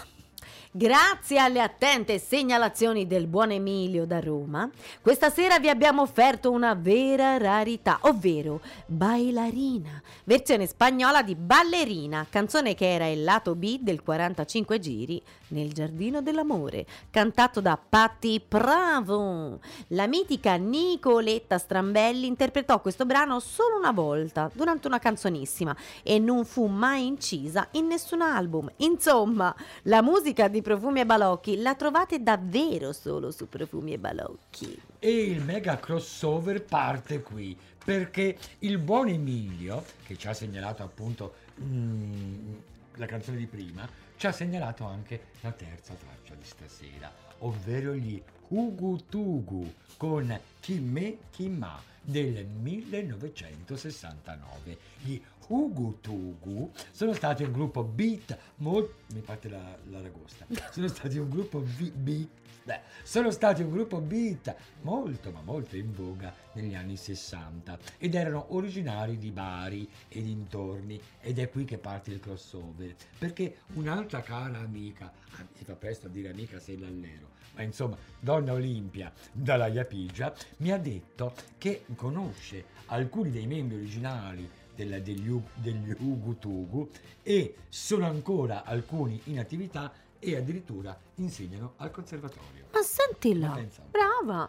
grazie 0.76 1.38
alle 1.38 1.60
attente 1.60 2.18
segnalazioni 2.18 3.06
del 3.06 3.28
buon 3.28 3.52
Emilio 3.52 4.06
da 4.06 4.18
Roma, 4.18 4.68
questa 5.00 5.30
sera 5.30 5.60
vi 5.60 5.68
abbiamo 5.68 6.02
offerto 6.02 6.50
una 6.50 6.74
vera 6.74 7.36
rarità, 7.36 7.98
ovvero 8.02 8.60
Bailarina, 8.86 10.02
versione 10.24 10.66
spagnola 10.66 11.22
di 11.22 11.36
Ballerina, 11.36 12.26
canzone 12.28 12.74
che 12.74 12.92
era 12.92 13.06
il 13.06 13.22
lato 13.22 13.54
B 13.54 13.78
del 13.82 14.02
45 14.02 14.80
giri 14.80 15.22
nel 15.54 15.72
giardino 15.72 16.20
dell'amore, 16.20 16.84
cantato 17.10 17.60
da 17.60 17.78
Patti 17.78 18.42
Bravo. 18.46 19.60
La 19.88 20.08
mitica 20.08 20.56
Nicoletta 20.56 21.56
Strambelli 21.56 22.26
interpretò 22.26 22.80
questo 22.80 23.06
brano 23.06 23.38
solo 23.38 23.76
una 23.76 23.92
volta 23.92 24.50
durante 24.52 24.88
una 24.88 24.98
canzonissima 24.98 25.74
e 26.02 26.18
non 26.18 26.44
fu 26.44 26.66
mai 26.66 27.06
incisa 27.06 27.68
in 27.72 27.86
nessun 27.86 28.22
album. 28.22 28.68
Insomma, 28.78 29.54
la 29.82 30.02
musica 30.02 30.48
di 30.48 30.62
Profumi 30.64 31.00
e 31.00 31.04
Balocchi 31.04 31.60
la 31.60 31.74
trovate 31.74 32.22
davvero 32.22 32.94
solo 32.94 33.30
su 33.30 33.50
Profumi 33.50 33.92
e 33.92 33.98
Balocchi. 33.98 34.80
E 34.98 35.24
il 35.24 35.42
mega 35.42 35.78
crossover 35.78 36.64
parte 36.64 37.20
qui, 37.20 37.54
perché 37.84 38.38
il 38.60 38.78
buon 38.78 39.08
Emilio, 39.08 39.84
che 40.06 40.16
ci 40.16 40.26
ha 40.26 40.32
segnalato 40.32 40.82
appunto 40.82 41.34
mm, 41.60 42.54
la 42.94 43.04
canzone 43.04 43.36
di 43.36 43.46
prima, 43.46 43.86
ci 44.16 44.26
ha 44.26 44.32
segnalato 44.32 44.86
anche 44.86 45.24
la 45.42 45.50
terza 45.50 45.92
traccia 45.92 46.34
di 46.34 46.46
stasera, 46.46 47.12
ovvero 47.40 47.92
gli 47.92 48.18
Ugu 48.48 49.04
Tugu 49.06 49.70
con 49.98 50.40
Chimme 50.60 51.18
Chimma 51.28 51.78
del 52.00 52.46
1969. 52.46 54.78
Gli 55.00 55.20
Ugu 55.48 56.00
Tugu 56.00 56.70
sono 56.90 57.12
stati 57.12 57.42
un 57.42 57.52
gruppo 57.52 57.82
beat 57.82 58.36
molto... 58.56 58.94
mi 59.12 59.20
parte 59.20 59.48
la, 59.48 59.76
ragosta. 59.90 60.46
Sono 60.70 60.88
stati 60.88 61.18
un 61.18 61.28
gruppo 61.28 61.60
beat... 61.60 62.28
beh, 62.64 62.80
sono 63.02 63.30
stati 63.30 63.62
un 63.62 63.70
gruppo 63.70 64.00
beat 64.00 64.54
molto 64.82 65.30
ma 65.30 65.42
molto 65.42 65.76
in 65.76 65.92
voga 65.92 66.34
negli 66.54 66.74
anni 66.74 66.96
60 66.96 67.78
ed 67.98 68.14
erano 68.14 68.54
originari 68.54 69.18
di 69.18 69.30
Bari 69.30 69.88
e 70.08 70.22
dintorni 70.22 71.00
ed 71.20 71.38
è 71.38 71.50
qui 71.50 71.64
che 71.64 71.78
parte 71.78 72.10
il 72.10 72.20
crossover 72.20 72.94
perché 73.18 73.58
un'altra 73.74 74.22
cara 74.22 74.58
amica 74.58 75.12
ah, 75.32 75.46
si 75.52 75.64
fa 75.64 75.74
presto 75.74 76.06
a 76.06 76.10
dire 76.10 76.30
amica 76.30 76.58
sei 76.58 76.78
l'allero 76.78 77.32
ma 77.54 77.62
insomma 77.62 77.96
donna 78.18 78.52
Olimpia 78.52 79.12
dalla 79.30 79.66
Iapigia 79.66 80.34
mi 80.58 80.72
ha 80.72 80.78
detto 80.78 81.34
che 81.58 81.84
conosce 81.94 82.64
alcuni 82.86 83.30
dei 83.30 83.46
membri 83.46 83.76
originali 83.76 84.48
della- 84.74 84.98
degli, 84.98 85.30
degli 85.54 85.94
Ugu 85.98 86.38
Tugu 86.38 86.88
e 87.22 87.56
sono 87.68 88.06
ancora 88.06 88.64
alcuni 88.64 89.20
in 89.24 89.38
attività 89.38 89.92
e 90.18 90.36
addirittura 90.36 90.98
insegnano 91.16 91.74
al 91.76 91.90
conservatorio. 91.90 92.64
Ma 92.72 92.80
sentila, 92.82 93.48
Ma 93.48 93.62
brava! 93.90 94.48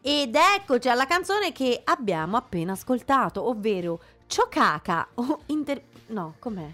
Ed 0.00 0.34
eccoci 0.34 0.88
alla 0.88 1.06
canzone 1.06 1.52
che 1.52 1.80
abbiamo 1.84 2.36
appena 2.36 2.72
ascoltato, 2.72 3.46
ovvero 3.48 4.00
Cioccaca 4.26 5.08
o 5.14 5.42
inter... 5.46 5.80
no, 6.08 6.34
com'è? 6.38 6.70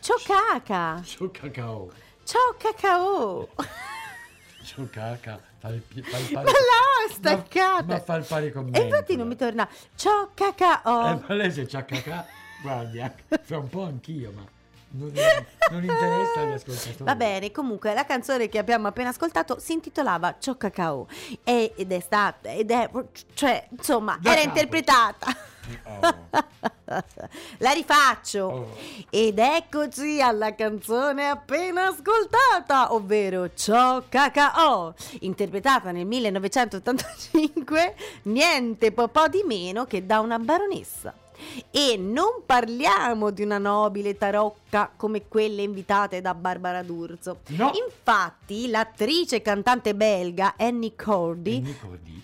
Cioccaca! 0.00 1.02
Ciao 1.04 1.30
cacao, 1.30 1.90
Ciao 2.24 2.54
cacao! 2.56 3.48
ciao 4.64 4.88
caca, 4.90 5.40
fa 5.58 5.68
il, 5.68 5.82
fa 5.82 6.16
il 6.18 6.32
Ma 6.32 6.40
pari 6.40 6.52
là, 6.52 7.12
staccata! 7.14 7.84
Ma, 7.84 7.94
ma 7.94 8.00
fa 8.00 8.14
il 8.16 8.24
pari 8.24 8.50
con 8.52 8.64
me. 8.66 8.78
E 8.78 8.82
infatti 8.84 9.16
non 9.16 9.28
mi 9.28 9.36
torna. 9.36 9.68
Ciao 9.94 10.30
cacao! 10.32 11.18
Eh, 11.18 11.20
ma 11.26 11.34
lei 11.34 11.52
se 11.52 11.66
c'ha 11.66 11.84
guardi, 12.62 13.00
anche- 13.00 13.22
fra 13.42 13.58
un 13.58 13.68
po' 13.68 13.84
anch'io, 13.84 14.32
ma 14.34 14.44
non, 14.92 15.12
non 15.70 15.82
interessa 15.84 16.40
agli 16.40 16.52
ascoltatori. 16.52 17.04
Va 17.04 17.14
bene, 17.14 17.50
comunque 17.52 17.94
la 17.94 18.04
canzone 18.04 18.48
che 18.48 18.58
abbiamo 18.58 18.88
appena 18.88 19.10
ascoltato 19.10 19.58
si 19.60 19.72
intitolava 19.72 20.36
Ciao 20.40 20.56
cacao 20.56 21.06
ed 21.44 21.92
è 21.92 22.00
stata, 22.00 22.50
ed 22.50 22.70
è, 22.70 22.90
cioè, 23.34 23.68
insomma, 23.70 24.18
Da 24.20 24.32
era 24.32 24.40
capo. 24.42 24.48
interpretata. 24.58 25.26
Oh, 25.84 26.00
La 27.58 27.70
rifaccio. 27.70 28.40
oh. 28.44 28.76
Ed 29.10 29.38
eccoci 29.38 30.20
alla 30.20 30.56
canzone 30.56 31.28
appena 31.28 31.86
ascoltata, 31.86 32.92
ovvero 32.92 33.54
Ciao 33.54 34.02
Cacao, 34.08 34.94
interpretata 35.20 35.92
nel 35.92 36.06
1985, 36.06 37.94
niente 38.22 38.90
po' 38.90 39.28
di 39.28 39.44
meno 39.46 39.84
che 39.84 40.04
da 40.04 40.18
una 40.18 40.40
baronessa. 40.40 41.14
E 41.70 41.96
non 41.96 42.42
parliamo 42.46 43.30
di 43.30 43.42
una 43.42 43.58
nobile 43.58 44.16
tarocca 44.16 44.90
come 44.96 45.26
quelle 45.28 45.62
invitate 45.62 46.20
da 46.20 46.34
Barbara 46.34 46.82
D'Urso. 46.82 47.40
No. 47.48 47.70
Infatti, 47.74 48.68
l'attrice 48.68 49.36
e 49.36 49.42
cantante 49.42 49.94
belga 49.94 50.54
Annie 50.56 50.94
Cordy 50.94 51.60
Nico 51.60 51.96
di 52.02 52.22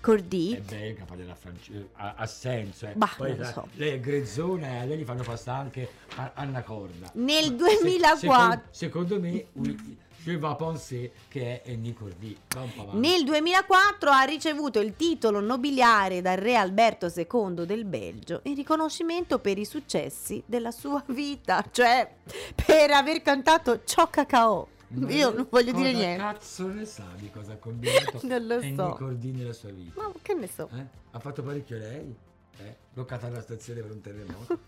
Cordy. 0.00 0.52
È 0.54 0.60
belga, 0.60 1.04
parlerà 1.04 1.34
francese, 1.34 1.88
ha, 1.94 2.14
ha 2.16 2.26
senso. 2.26 2.86
Eh. 2.86 2.92
Bah, 2.94 3.12
Poi, 3.16 3.34
sai, 3.36 3.52
so. 3.52 3.66
Lei 3.74 3.94
è 3.94 4.00
grezzona 4.00 4.68
e 4.68 4.76
a 4.78 4.84
lei 4.84 4.98
gli 4.98 5.04
fanno 5.04 5.24
passare 5.24 5.62
anche 5.62 5.88
a- 6.14 6.30
Anna 6.34 6.62
Corda. 6.62 7.10
Nel 7.14 7.50
Ma 7.50 7.56
2004 7.56 8.16
secondo, 8.20 8.62
secondo 8.70 9.20
me, 9.20 9.46
oui, 9.54 9.98
je 10.32 10.36
vais 10.38 10.56
penser 10.56 11.10
che 11.28 11.62
è. 11.62 11.78
Va 12.54 12.60
avanti. 12.82 12.96
Nel 12.98 13.24
2004 13.24 14.10
ha 14.10 14.22
ricevuto 14.24 14.80
il 14.80 14.94
titolo 14.96 15.40
nobiliare 15.40 16.20
dal 16.20 16.36
re 16.36 16.56
Alberto 16.56 17.06
II 17.14 17.64
del 17.64 17.84
Belgio 17.84 18.40
in 18.44 18.54
riconoscimento 18.54 19.38
per 19.38 19.58
i 19.58 19.64
successi 19.64 20.42
della 20.46 20.70
sua 20.72 21.02
vita, 21.08 21.64
cioè 21.70 22.10
per 22.54 22.90
aver 22.90 23.22
cantato 23.22 23.84
Ciò 23.84 24.08
Cacao. 24.10 24.68
Ma 24.88 25.10
Io 25.10 25.30
non 25.30 25.46
voglio 25.50 25.72
dire 25.72 25.92
niente. 25.92 26.22
cazzo 26.22 26.68
ne 26.68 26.84
sa 26.84 27.04
di 27.16 27.28
cosa 27.30 27.52
ha 27.52 27.56
combinato 27.56 28.20
Non 28.26 28.46
lo 28.46 28.54
Annie 28.54 28.74
so. 28.76 28.94
Cordy 28.96 29.30
nella 29.32 29.52
sua 29.52 29.70
vita? 29.70 30.00
Ma 30.00 30.12
che 30.22 30.34
ne 30.34 30.46
so. 30.48 30.68
Eh? 30.72 30.86
Ha 31.10 31.18
fatto 31.18 31.42
parecchio 31.42 31.76
lei? 31.76 32.14
Eh? 32.58 32.76
Bloccata 32.92 33.26
alla 33.26 33.40
stazione 33.42 33.80
per 33.80 33.90
un 33.90 34.00
terremoto. 34.00 34.58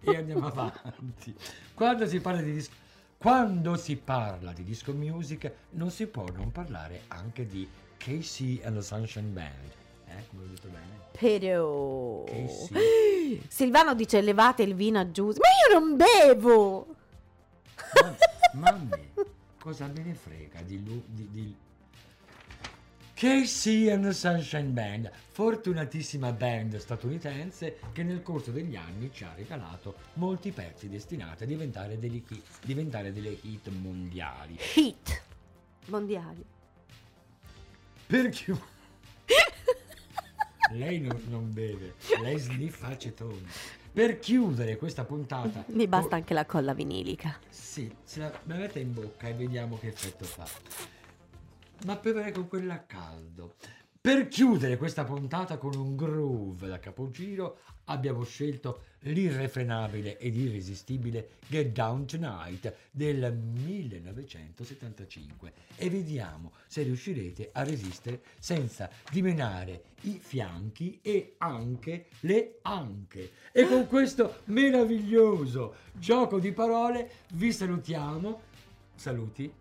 e 0.00 0.16
andiamo 0.16 0.46
avanti. 0.50 1.34
Quando 1.74 2.06
si 2.06 2.20
parla 2.20 2.40
di 2.42 2.52
disco. 2.52 2.72
Quando 3.18 3.76
si 3.76 3.96
parla 3.96 4.52
di 4.52 4.62
disco 4.62 4.92
music 4.92 5.50
non 5.70 5.90
si 5.90 6.06
può 6.06 6.24
non 6.34 6.52
parlare 6.52 7.02
anche 7.08 7.46
di 7.46 7.68
KC 7.96 8.60
and 8.62 8.76
the 8.76 8.82
Sunshine 8.82 9.30
Band. 9.30 9.72
Eh, 10.06 10.26
come 10.28 10.44
ho 10.44 10.46
detto 10.46 10.68
bene? 10.68 11.08
Però 11.12 12.24
KC. 12.24 13.48
Silvano 13.48 13.94
dice 13.94 14.20
levate 14.20 14.62
il 14.62 14.74
vino 14.74 14.98
a 14.98 15.10
giusto. 15.10 15.40
Ma 15.40 15.48
io 15.48 15.80
non 15.80 15.96
bevo! 15.96 16.94
Ma, 18.52 18.72
me 18.72 19.10
cosa 19.58 19.86
me 19.88 20.02
ne 20.02 20.14
frega 20.14 20.62
di 20.62 20.84
lui? 20.84 21.02
Di, 21.06 21.28
di... 21.30 21.56
KC 23.16 23.88
and 23.90 24.04
the 24.04 24.12
Sunshine 24.12 24.72
Band, 24.72 25.10
fortunatissima 25.30 26.32
band 26.32 26.76
statunitense 26.76 27.78
che 27.92 28.02
nel 28.02 28.20
corso 28.20 28.50
degli 28.50 28.76
anni 28.76 29.10
ci 29.10 29.24
ha 29.24 29.32
regalato 29.34 29.94
molti 30.14 30.50
pezzi 30.50 30.90
destinati 30.90 31.44
a 31.44 31.46
diventare 31.46 31.98
delle 31.98 32.16
hit, 32.16 32.44
diventare 32.62 33.14
delle 33.14 33.34
hit 33.40 33.68
mondiali. 33.70 34.58
Hit 34.74 35.22
mondiali. 35.86 36.44
Per 38.06 38.28
chiudere, 38.28 38.66
lei 40.76 41.00
non, 41.00 41.18
non 41.28 41.50
beve, 41.54 41.94
lei 42.20 42.36
sniffa 42.36 42.88
acetone. 42.88 43.46
Per 43.94 44.18
chiudere 44.18 44.76
questa 44.76 45.06
puntata, 45.06 45.64
Mi 45.68 45.88
basta 45.88 46.16
anche 46.16 46.34
la 46.34 46.44
colla 46.44 46.74
vinilica. 46.74 47.38
Sì, 47.48 47.90
se 48.04 48.20
la 48.20 48.40
mette 48.42 48.80
in 48.80 48.92
bocca 48.92 49.26
e 49.28 49.32
vediamo 49.32 49.78
che 49.78 49.86
effetto 49.86 50.26
fa. 50.26 50.95
Ma 51.84 51.96
beverei 51.96 52.32
con 52.32 52.48
quella 52.48 52.74
a 52.74 52.80
caldo. 52.80 53.54
Per 54.00 54.28
chiudere 54.28 54.76
questa 54.76 55.04
puntata 55.04 55.58
con 55.58 55.74
un 55.74 55.96
groove 55.96 56.68
da 56.68 56.78
capogiro 56.78 57.58
abbiamo 57.86 58.22
scelto 58.24 58.82
l'irrefrenabile 59.00 60.16
ed 60.18 60.36
irresistibile 60.36 61.30
Get 61.48 61.72
Down 61.72 62.06
Tonight 62.06 62.72
del 62.92 63.34
1975 63.34 65.52
e 65.74 65.90
vediamo 65.90 66.52
se 66.68 66.82
riuscirete 66.82 67.50
a 67.52 67.64
resistere 67.64 68.22
senza 68.38 68.88
dimenare 69.10 69.86
i 70.02 70.20
fianchi 70.22 71.00
e 71.02 71.34
anche 71.38 72.06
le 72.20 72.58
anche. 72.62 73.32
E 73.50 73.66
con 73.66 73.88
questo 73.88 74.42
meraviglioso 74.44 75.74
gioco 75.92 76.38
di 76.38 76.52
parole 76.52 77.10
vi 77.32 77.52
salutiamo. 77.52 78.40
Saluti. 78.94 79.52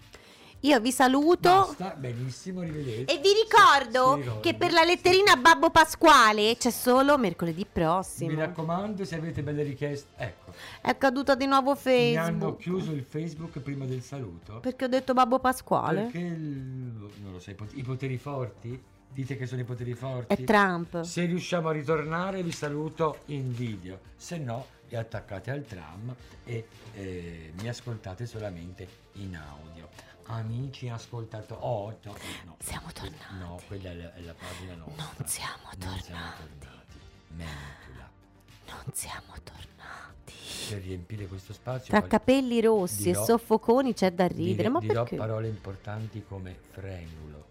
Io 0.66 0.80
vi 0.80 0.92
saluto. 0.92 1.48
Basta, 1.50 1.94
benissimo, 1.96 2.62
arrivederci. 2.62 3.16
E 3.16 3.20
vi 3.20 3.30
ricordo 3.34 4.16
Sì, 4.16 4.22
ricordo. 4.22 4.40
che 4.40 4.56
per 4.56 4.72
la 4.72 4.84
letterina 4.84 5.36
Babbo 5.36 5.70
Pasquale 5.70 6.58
c'è 6.58 6.72
solo 6.72 7.20
mercoledì 7.20 7.68
prossimo. 7.72 8.32
Mi 8.32 8.36
raccomando, 8.36 9.06
se 9.06 9.16
avete 9.16 9.44
belle 9.44 9.62
richieste, 9.62 10.08
ecco, 10.16 10.54
È 10.82 10.98
caduto 10.98 11.36
di 11.36 11.46
nuovo 11.46 11.78
mi 11.84 12.16
hanno 12.18 12.30
Facebook. 12.40 12.58
chiuso 12.58 12.92
il 12.94 13.04
Facebook 13.04 13.60
prima 13.60 13.86
del 13.86 14.02
saluto. 14.02 14.60
Perché 14.60 14.86
ho 14.86 14.88
detto 14.88 15.14
Babbo 15.14 15.38
Pasquale? 15.38 16.02
Perché 16.04 16.18
il- 16.18 17.10
non 17.22 17.34
lo 17.34 17.40
so, 17.40 17.52
i 17.52 17.84
poteri 17.84 18.18
forti? 18.18 18.82
Dite 19.14 19.38
che 19.38 19.46
sono 19.46 19.62
i 19.62 19.66
poteri 19.66 19.94
forti? 19.94 20.34
È 20.34 20.44
Trump. 20.44 21.02
Se 21.04 21.24
riusciamo 21.26 21.70
a 21.70 21.72
ritornare 21.74 22.42
vi 22.42 22.52
saluto 22.52 23.20
in 23.28 23.54
video, 23.54 24.00
se 24.18 24.38
no 24.40 24.66
vi 24.90 24.96
attaccate 24.96 25.52
al 25.52 25.64
tram 25.64 26.14
e 26.44 26.68
eh, 26.96 27.52
mi 27.62 27.70
ascoltate 27.70 28.26
solamente 28.26 28.88
in 29.14 29.36
audio. 29.38 29.88
Amici 30.28 30.90
ascoltatori, 30.90 31.60
oh, 31.64 31.98
no, 32.04 32.16
no, 32.46 32.56
Siamo 32.60 32.88
tornati. 32.92 33.38
no, 33.40 33.60
quella 33.68 33.92
è 33.92 33.94
la, 33.94 34.14
è 34.16 34.22
la 34.22 34.34
pagina 34.34 34.74
nostra. 34.76 35.04
Non 35.18 35.28
siamo 35.28 35.70
Non 35.70 35.78
tornati. 35.80 36.04
siamo 36.04 36.22
tornati. 36.60 36.98
Mentula. 37.28 38.10
Non 38.68 38.94
siamo 38.94 39.34
tornati. 39.44 40.34
Per 40.70 40.82
riempire 40.82 41.28
questo 41.28 41.54
spazio 41.54 41.92
Tra 41.92 42.00
poi 42.02 42.10
capelli 42.10 42.60
rossi 42.60 43.04
dirò- 43.04 43.22
e 43.22 43.26
soffoconi 43.26 43.94
c'è 43.94 44.12
da 44.14 44.26
ridere. 44.26 44.56
dire- 44.56 44.70
Ma 44.70 44.80
dirò 44.80 45.02
perché? 45.04 45.16
parole 45.16 45.48
importanti 45.48 46.24
come 46.28 46.58
frenulo, 46.72 47.46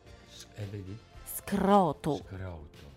eh, 0.56 0.64
vedi? 0.64 0.98
Scroto, 1.24 2.16
Scroto. 2.16 2.92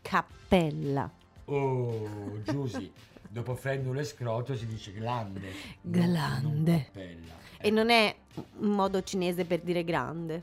cappella, 0.00 1.10
Oh, 1.46 2.40
Giusy, 2.44 2.92
dopo 3.28 3.56
frenulo 3.56 3.98
e 3.98 4.04
scroto 4.04 4.54
si 4.56 4.66
dice 4.66 4.92
glande. 4.92 5.40
non- 5.80 5.92
Glande. 6.06 6.40
non 6.42 6.84
cappella. 6.84 7.38
E 7.60 7.70
non 7.70 7.90
è 7.90 8.14
un 8.58 8.70
modo 8.70 9.02
cinese 9.02 9.44
per 9.44 9.60
dire 9.60 9.84
grande. 9.84 10.42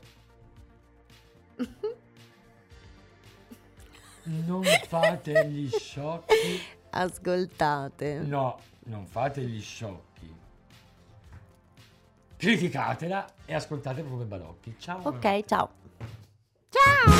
non 4.46 4.62
fate 4.86 5.46
gli 5.48 5.68
sciocchi. 5.70 6.62
Ascoltate. 6.90 8.20
No, 8.20 8.58
non 8.84 9.06
fate 9.06 9.42
gli 9.42 9.60
sciocchi. 9.60 10.06
Criticatela 12.36 13.26
e 13.44 13.54
ascoltate 13.54 14.04
come 14.04 14.24
balocchi. 14.24 14.76
Ciao. 14.78 15.00
Ok, 15.02 15.44
ciao. 15.44 15.70
Ciao! 16.70 17.16